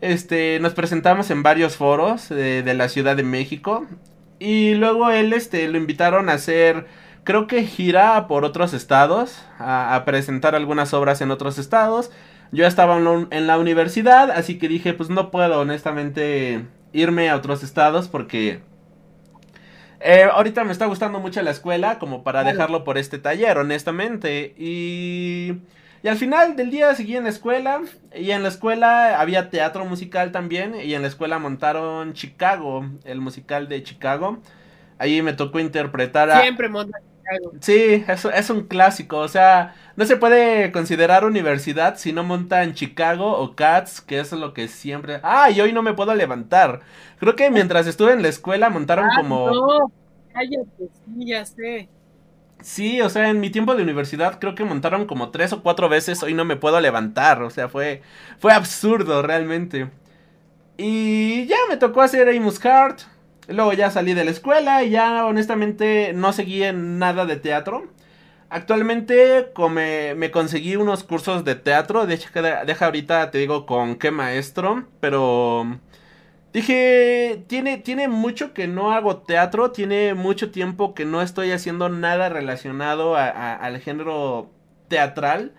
[0.00, 3.86] Este, nos presentamos en varios foros de, la Ciudad de México
[4.38, 6.86] y luego él, este, lo invitaron a hacer,
[7.24, 12.12] creo que gira por otros estados, a presentar algunas obras en otros estados.
[12.54, 17.64] Yo estaba en la universidad, así que dije, pues no puedo honestamente irme a otros
[17.64, 18.60] estados porque
[19.98, 24.54] eh, ahorita me está gustando mucho la escuela como para dejarlo por este taller, honestamente.
[24.56, 25.54] Y,
[26.04, 27.80] y al final del día seguí en la escuela
[28.14, 33.20] y en la escuela había teatro musical también y en la escuela montaron Chicago, el
[33.20, 34.38] musical de Chicago.
[34.98, 36.42] Ahí me tocó interpretar a...
[36.42, 37.02] Siempre montan
[37.60, 42.74] Sí, es, es un clásico, o sea, no se puede considerar universidad si no montan
[42.74, 45.20] Chicago o Cats, que es lo que siempre...
[45.22, 46.80] Ah, y hoy no me puedo levantar.
[47.18, 49.50] Creo que mientras estuve en la escuela montaron ah, como...
[49.50, 49.92] No,
[50.32, 51.88] cállate, sí, ya sé.
[52.60, 55.88] Sí, o sea, en mi tiempo de universidad creo que montaron como tres o cuatro
[55.88, 58.02] veces, hoy no me puedo levantar, o sea, fue,
[58.38, 59.90] fue absurdo realmente.
[60.76, 62.96] Y ya me tocó hacer Amos Card,
[63.48, 67.88] Luego ya salí de la escuela y ya honestamente no seguí en nada de teatro.
[68.48, 69.52] Actualmente
[70.16, 72.06] me conseguí unos cursos de teatro.
[72.06, 72.28] De hecho,
[72.66, 74.86] deja ahorita te digo con qué maestro.
[75.00, 75.78] Pero
[76.52, 79.72] dije, tiene, tiene mucho que no hago teatro.
[79.72, 84.50] Tiene mucho tiempo que no estoy haciendo nada relacionado al género
[84.88, 85.52] teatral.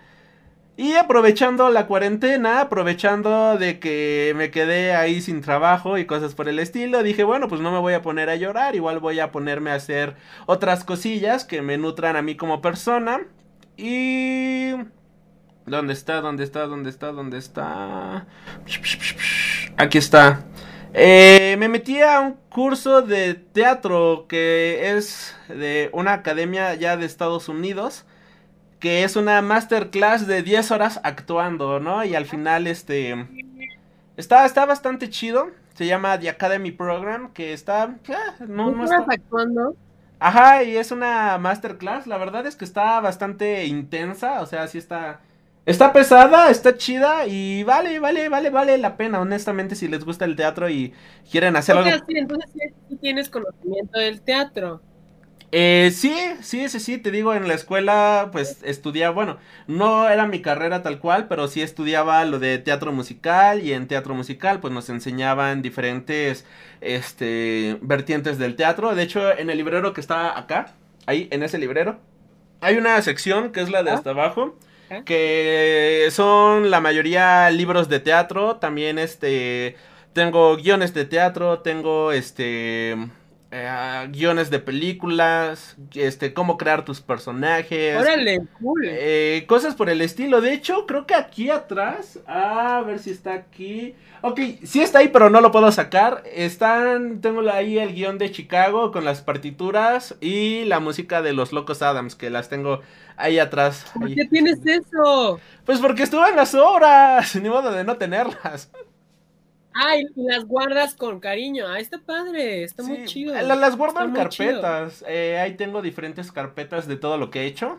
[0.77, 6.49] Y aprovechando la cuarentena, aprovechando de que me quedé ahí sin trabajo y cosas por
[6.49, 9.31] el estilo, dije, bueno, pues no me voy a poner a llorar, igual voy a
[9.31, 10.15] ponerme a hacer
[10.47, 13.21] otras cosillas que me nutran a mí como persona.
[13.77, 14.71] Y...
[15.65, 16.19] ¿Dónde está?
[16.19, 16.67] ¿Dónde está?
[16.67, 17.11] ¿Dónde está?
[17.13, 18.27] ¿Dónde está?
[19.77, 20.43] Aquí está.
[20.93, 27.05] Eh, me metí a un curso de teatro que es de una academia ya de
[27.05, 28.05] Estados Unidos
[28.79, 32.03] que es una masterclass de 10 horas actuando, ¿no?
[32.03, 33.27] Y al final, este...
[34.17, 35.47] Está, está bastante chido.
[35.73, 37.95] Se llama The Academy Program, que está...
[38.07, 39.05] Eh, no, no está...
[39.07, 39.75] actuando?
[40.19, 42.07] Ajá, y es una masterclass.
[42.07, 44.41] La verdad es que está bastante intensa.
[44.41, 45.19] O sea, sí está...
[45.65, 50.23] Está pesada, está chida y vale, vale, vale, vale la pena, honestamente, si les gusta
[50.25, 50.93] el teatro y
[51.31, 51.89] quieren hacer algo.
[52.07, 52.51] Sí, entonces
[52.87, 54.79] sí tienes conocimiento del teatro.
[55.57, 59.37] Eh, sí, sí, sí, sí, te digo, en la escuela pues estudiaba, bueno,
[59.67, 63.87] no era mi carrera tal cual, pero sí estudiaba lo de teatro musical y en
[63.87, 66.45] teatro musical pues nos enseñaban diferentes,
[66.81, 68.95] este, vertientes del teatro.
[68.95, 70.73] De hecho, en el librero que está acá,
[71.05, 72.01] ahí, en ese librero,
[72.59, 73.93] hay una sección que es la de ah.
[73.93, 74.57] hasta abajo,
[75.05, 79.77] que son la mayoría libros de teatro, también este,
[80.11, 82.97] tengo guiones de teatro, tengo este
[83.57, 87.95] eh, guiones de películas, este, cómo crear tus personajes.
[87.95, 88.41] Órale,
[88.83, 90.41] eh, cosas por el estilo.
[90.41, 93.95] De hecho, creo que aquí atrás, a ver si está aquí.
[94.19, 96.21] Ok, sí está ahí, pero no lo puedo sacar.
[96.33, 101.53] Están, tengo ahí el guion de Chicago con las partituras y la música de los
[101.53, 102.81] Locos Adams, que las tengo
[103.15, 103.85] ahí atrás.
[103.97, 105.39] ¿Por qué tienes eso?
[105.65, 108.69] Pues porque estuve en las obras, ni modo de no tenerlas.
[109.75, 111.65] Ah, y las guardas con cariño.
[111.67, 113.33] Ah, está padre, está muy chido.
[113.33, 115.03] las guardo en carpetas.
[115.07, 117.77] Eh, ahí tengo diferentes carpetas de todo lo que he hecho.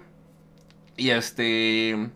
[0.96, 2.10] Y este.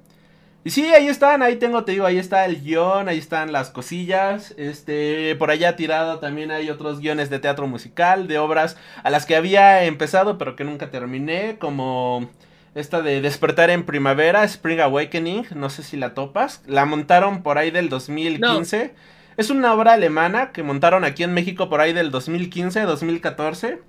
[0.63, 3.71] Y sí, ahí están, ahí tengo, te digo, ahí está el guion, ahí están las
[3.71, 4.55] cosillas.
[4.59, 9.25] Este, por allá tirado también hay otros guiones de teatro musical, de obras a las
[9.25, 12.29] que había empezado, pero que nunca terminé, como
[12.75, 16.63] esta de Despertar en Primavera, Spring Awakening, no sé si la topas.
[16.67, 18.95] La montaron por ahí del 2015.
[19.37, 23.81] Es una obra alemana que montaron aquí en México por ahí del 2015, 2014.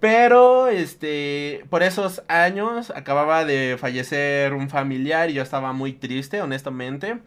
[0.00, 6.42] Pero, este, por esos años acababa de fallecer un familiar y yo estaba muy triste,
[6.42, 7.18] honestamente.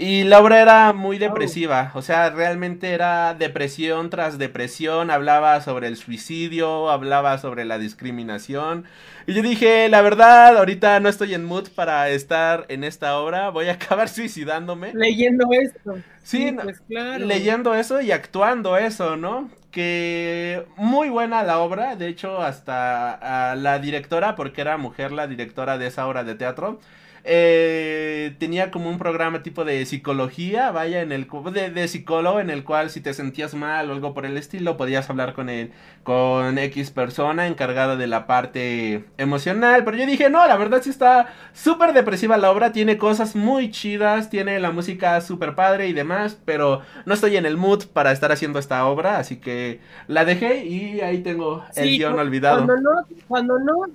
[0.00, 5.88] Y la obra era muy depresiva, o sea, realmente era depresión tras depresión, hablaba sobre
[5.88, 8.86] el suicidio, hablaba sobre la discriminación.
[9.26, 13.50] Y yo dije, la verdad, ahorita no estoy en mood para estar en esta obra,
[13.50, 14.94] voy a acabar suicidándome.
[14.94, 15.98] Leyendo esto.
[16.22, 17.26] Sí, pues claro.
[17.26, 19.50] leyendo eso y actuando eso, ¿no?
[19.70, 25.76] Que muy buena la obra, de hecho hasta la directora, porque era mujer la directora
[25.76, 26.80] de esa obra de teatro,
[27.24, 32.50] eh, tenía como un programa tipo de psicología, vaya, en el de, de psicólogo, en
[32.50, 35.72] el cual si te sentías mal o algo por el estilo, podías hablar con él,
[36.02, 39.84] con X persona encargada de la parte emocional.
[39.84, 43.70] Pero yo dije, no, la verdad sí está súper depresiva la obra, tiene cosas muy
[43.70, 48.12] chidas, tiene la música súper padre y demás, pero no estoy en el mood para
[48.12, 52.64] estar haciendo esta obra, así que la dejé y ahí tengo el guion olvidado.
[52.64, 53.86] Cuando no, cuando no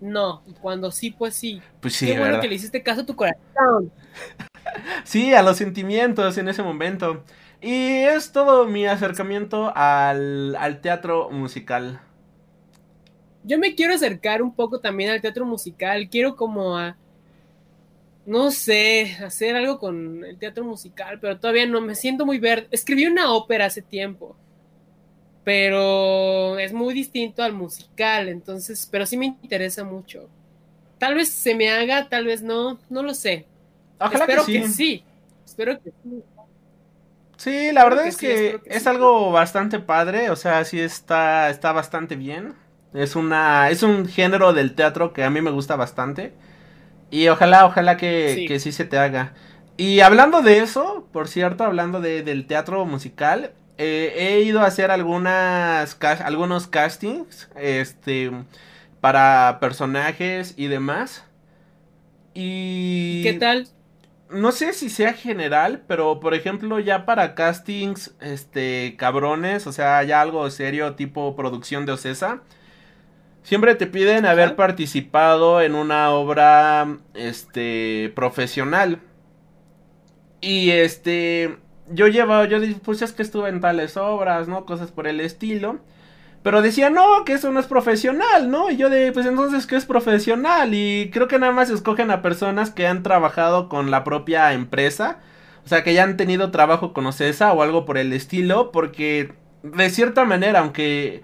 [0.00, 0.42] no.
[0.60, 1.62] cuando sí, pues sí.
[1.80, 3.92] Pues sí, Qué bueno que le hiciste caso a tu corazón.
[5.04, 7.24] sí, a los sentimientos en ese momento.
[7.60, 12.00] Y es todo mi acercamiento al, al teatro musical.
[13.42, 16.08] Yo me quiero acercar un poco también al teatro musical.
[16.10, 16.96] Quiero como a
[18.26, 22.68] no sé, hacer algo con el teatro musical, pero todavía no me siento muy verde.
[22.70, 24.36] Escribí una ópera hace tiempo
[25.44, 30.28] pero es muy distinto al musical, entonces, pero sí me interesa mucho.
[30.98, 33.46] Tal vez se me haga, tal vez no, no lo sé.
[33.98, 35.04] Ojalá espero que, sí.
[35.44, 36.22] Espero que sí.
[37.36, 42.16] Sí, la verdad es que, es algo bastante padre, o sea, sí está, está bastante
[42.16, 42.54] bien.
[42.94, 46.32] Es una, es un género del teatro que a mí me gusta bastante.
[47.10, 49.34] Y ojalá, ojalá que sí, que sí se te haga.
[49.76, 54.66] Y hablando de eso, por cierto, hablando de, del teatro musical, eh, he ido a
[54.66, 58.30] hacer algunas algunos castings este
[59.00, 61.24] para personajes y demás.
[62.34, 63.68] Y qué tal
[64.30, 70.02] no sé si sea general pero por ejemplo ya para castings este cabrones o sea
[70.02, 72.40] ya algo serio tipo producción de Ocesa
[73.44, 79.00] siempre te piden haber participado en una obra este profesional.
[80.40, 81.56] Y este
[81.90, 84.64] yo llevaba, yo dije, pues es que estuve en tales obras, ¿no?
[84.64, 85.78] Cosas por el estilo.
[86.42, 88.70] Pero decía, no, que eso no es profesional, ¿no?
[88.70, 90.74] Y yo de, pues entonces, ¿qué es profesional?
[90.74, 95.20] Y creo que nada más escogen a personas que han trabajado con la propia empresa.
[95.64, 98.72] O sea, que ya han tenido trabajo con OCESA o algo por el estilo.
[98.72, 99.32] Porque,
[99.62, 101.22] de cierta manera, aunque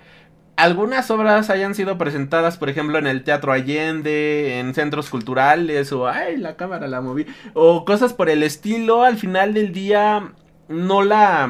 [0.57, 6.09] algunas obras hayan sido presentadas, por ejemplo, en el Teatro Allende, en centros culturales, o,
[6.09, 10.33] ay, la cámara la moví, o cosas por el estilo, al final del día
[10.71, 11.49] no la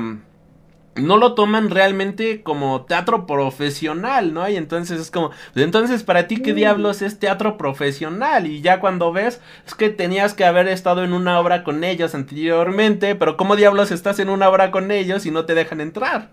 [0.96, 4.48] no lo toman realmente como teatro profesional, ¿no?
[4.48, 8.80] Y entonces es como, pues entonces para ti qué diablos es teatro profesional y ya
[8.80, 13.36] cuando ves es que tenías que haber estado en una obra con ellos anteriormente, pero
[13.36, 16.30] ¿cómo diablos estás en una obra con ellos y no te dejan entrar?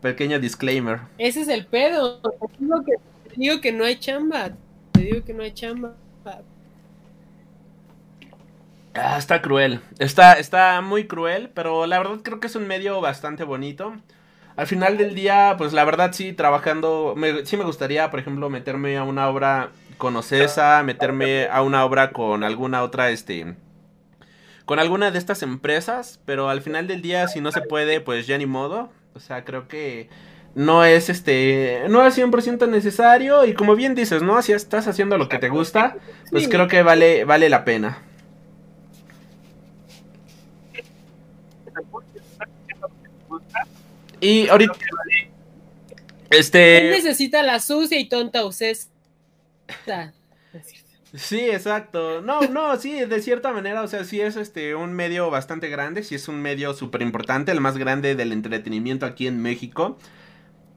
[0.00, 1.00] Pequeño disclaimer.
[1.18, 2.20] Ese es el pedo.
[2.20, 2.28] Te
[2.58, 2.92] digo que,
[3.28, 4.50] te digo que no hay chamba.
[4.92, 5.94] Te digo que no hay chamba.
[8.94, 9.80] Ah, está cruel.
[9.98, 13.94] Está, está muy cruel, pero la verdad creo que es un medio bastante bonito.
[14.56, 18.96] Al final del día, pues la verdad sí, trabajando, sí me gustaría, por ejemplo, meterme
[18.96, 23.56] a una obra con Ocesa, meterme a una obra con alguna otra, este,
[24.64, 28.28] con alguna de estas empresas, pero al final del día, si no se puede, pues
[28.28, 28.90] ya ni modo.
[29.14, 30.08] O sea, creo que
[30.54, 34.40] no es este, no es 100% necesario y como bien dices, ¿no?
[34.40, 35.96] Si estás haciendo lo que te gusta,
[36.30, 37.98] pues creo que vale, vale la pena.
[44.24, 44.72] Y ahorita.
[46.30, 46.78] Este.
[46.78, 48.88] Él necesita la sucia y tonta Ocesa.
[51.12, 52.22] Sí, exacto.
[52.22, 56.02] No, no, sí, de cierta manera, o sea, sí es este un medio bastante grande,
[56.02, 59.98] sí es un medio súper importante, el más grande del entretenimiento aquí en México.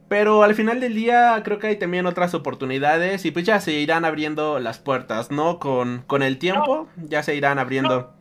[0.10, 3.74] Pero al final del día creo que hay también otras oportunidades y pues ya se
[3.74, 5.58] irán abriendo las puertas, ¿no?
[5.58, 8.14] Con, con el tiempo ya se irán abriendo.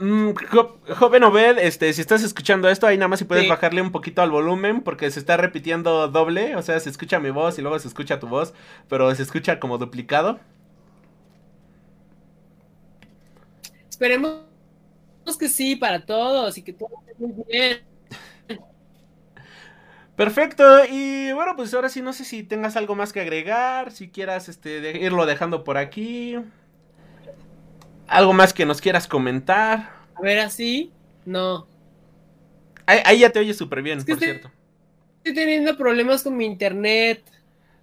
[0.00, 0.30] Mm,
[0.96, 4.22] joven Obed, este, si estás escuchando esto, ahí nada más si puedes bajarle un poquito
[4.22, 7.78] al volumen porque se está repitiendo doble, o sea, se escucha mi voz y luego
[7.78, 8.54] se escucha tu voz,
[8.88, 10.40] pero se escucha como duplicado.
[13.90, 14.40] Esperemos
[15.38, 17.80] que sí para todos y que todo esté muy bien.
[20.16, 24.08] Perfecto, y bueno, pues ahora sí no sé si tengas algo más que agregar, si
[24.08, 26.38] quieras este, irlo dejando por aquí.
[28.10, 29.92] ¿Algo más que nos quieras comentar?
[30.16, 30.90] A ver, así,
[31.24, 31.68] no.
[32.84, 34.50] Ahí, ya te oyes súper bien, por cierto.
[35.18, 37.22] Estoy teniendo problemas con mi internet.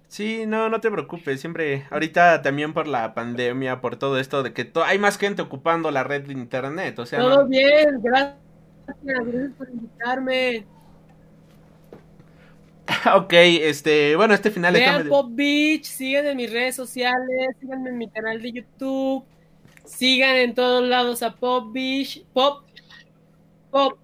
[0.08, 1.40] Sí, no, no te preocupes.
[1.40, 5.90] Siempre, ahorita también por la pandemia, por todo esto de que hay más gente ocupando
[5.90, 6.98] la red de internet.
[6.98, 8.36] O sea, todo bien, gracias.
[9.02, 10.66] Gracias por invitarme.
[13.16, 17.96] ok, este, bueno, este final Vean Pop Beach, síganme en mis redes sociales, síganme en
[17.96, 19.24] mi canal de YouTube.
[19.88, 22.22] Sigan en todos lados a Pop Beach.
[22.32, 22.64] Pop.
[23.70, 23.98] Pop.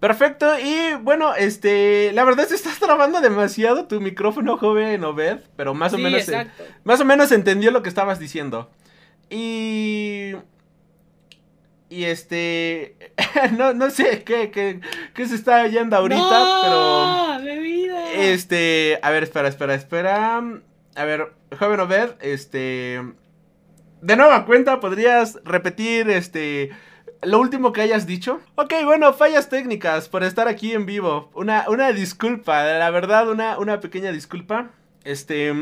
[0.00, 5.40] Perfecto, y bueno, este, la verdad es que estás trabando demasiado tu micrófono, joven Obed,
[5.56, 6.64] pero más o Sí, menos, exacto.
[6.84, 8.70] más o menos entendió lo que estabas diciendo.
[9.28, 10.32] Y,
[11.90, 12.96] y este,
[13.58, 14.80] no, no sé qué, qué,
[15.12, 17.06] qué se está oyendo ahorita, pero,
[17.38, 17.44] ¡No!
[17.44, 18.12] ¡Bebida!
[18.14, 20.42] este, a ver, espera, espera, espera,
[20.94, 23.02] a ver, joven Obed, este,
[24.00, 26.70] de nueva cuenta, ¿podrías repetir, este,
[27.22, 28.40] lo último que hayas dicho?
[28.56, 31.30] Ok, bueno, fallas técnicas por estar aquí en vivo.
[31.34, 34.70] Una, una disculpa, la verdad, una, una pequeña disculpa.
[35.04, 35.52] Este,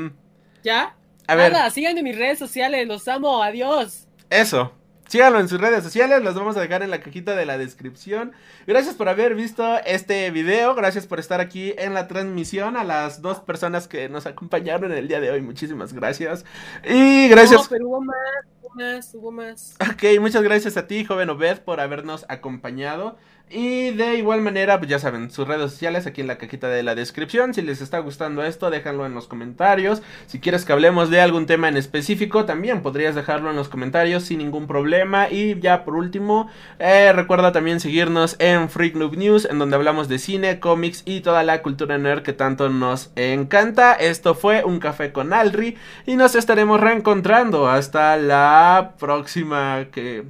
[0.62, 0.94] ¿Ya?
[1.26, 4.06] a ver, Nada, síganme en mis redes sociales, los amo, adiós.
[4.30, 4.72] eso.
[5.08, 8.32] Síganlo en sus redes sociales, los vamos a dejar en la cajita de la descripción.
[8.66, 13.22] Gracias por haber visto este video, gracias por estar aquí en la transmisión a las
[13.22, 16.44] dos personas que nos acompañaron el día de hoy, muchísimas gracias.
[16.84, 18.16] Y gracias No, pero hubo más,
[18.60, 19.76] hubo más, hubo más.
[19.80, 23.16] Ok, muchas gracias a ti, joven Obed, por habernos acompañado.
[23.50, 26.82] Y de igual manera, pues ya saben, sus redes sociales aquí en la cajita de
[26.82, 27.54] la descripción.
[27.54, 30.02] Si les está gustando esto, déjanlo en los comentarios.
[30.26, 34.24] Si quieres que hablemos de algún tema en específico, también podrías dejarlo en los comentarios
[34.24, 35.30] sin ningún problema.
[35.30, 40.08] Y ya por último, eh, recuerda también seguirnos en Freak Noob News, en donde hablamos
[40.08, 43.94] de cine, cómics y toda la cultura nerd que tanto nos encanta.
[43.94, 45.76] Esto fue Un Café con Alri
[46.06, 50.24] y nos estaremos reencontrando hasta la próxima que...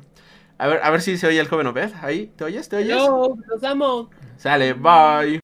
[0.58, 1.92] A ver, a ver si se oye el joven Obed.
[2.02, 2.68] Ahí, ¿te oyes?
[2.68, 2.90] ¿Te oyes?
[2.90, 4.10] Hello, los amo.
[4.36, 5.36] Sale, bye.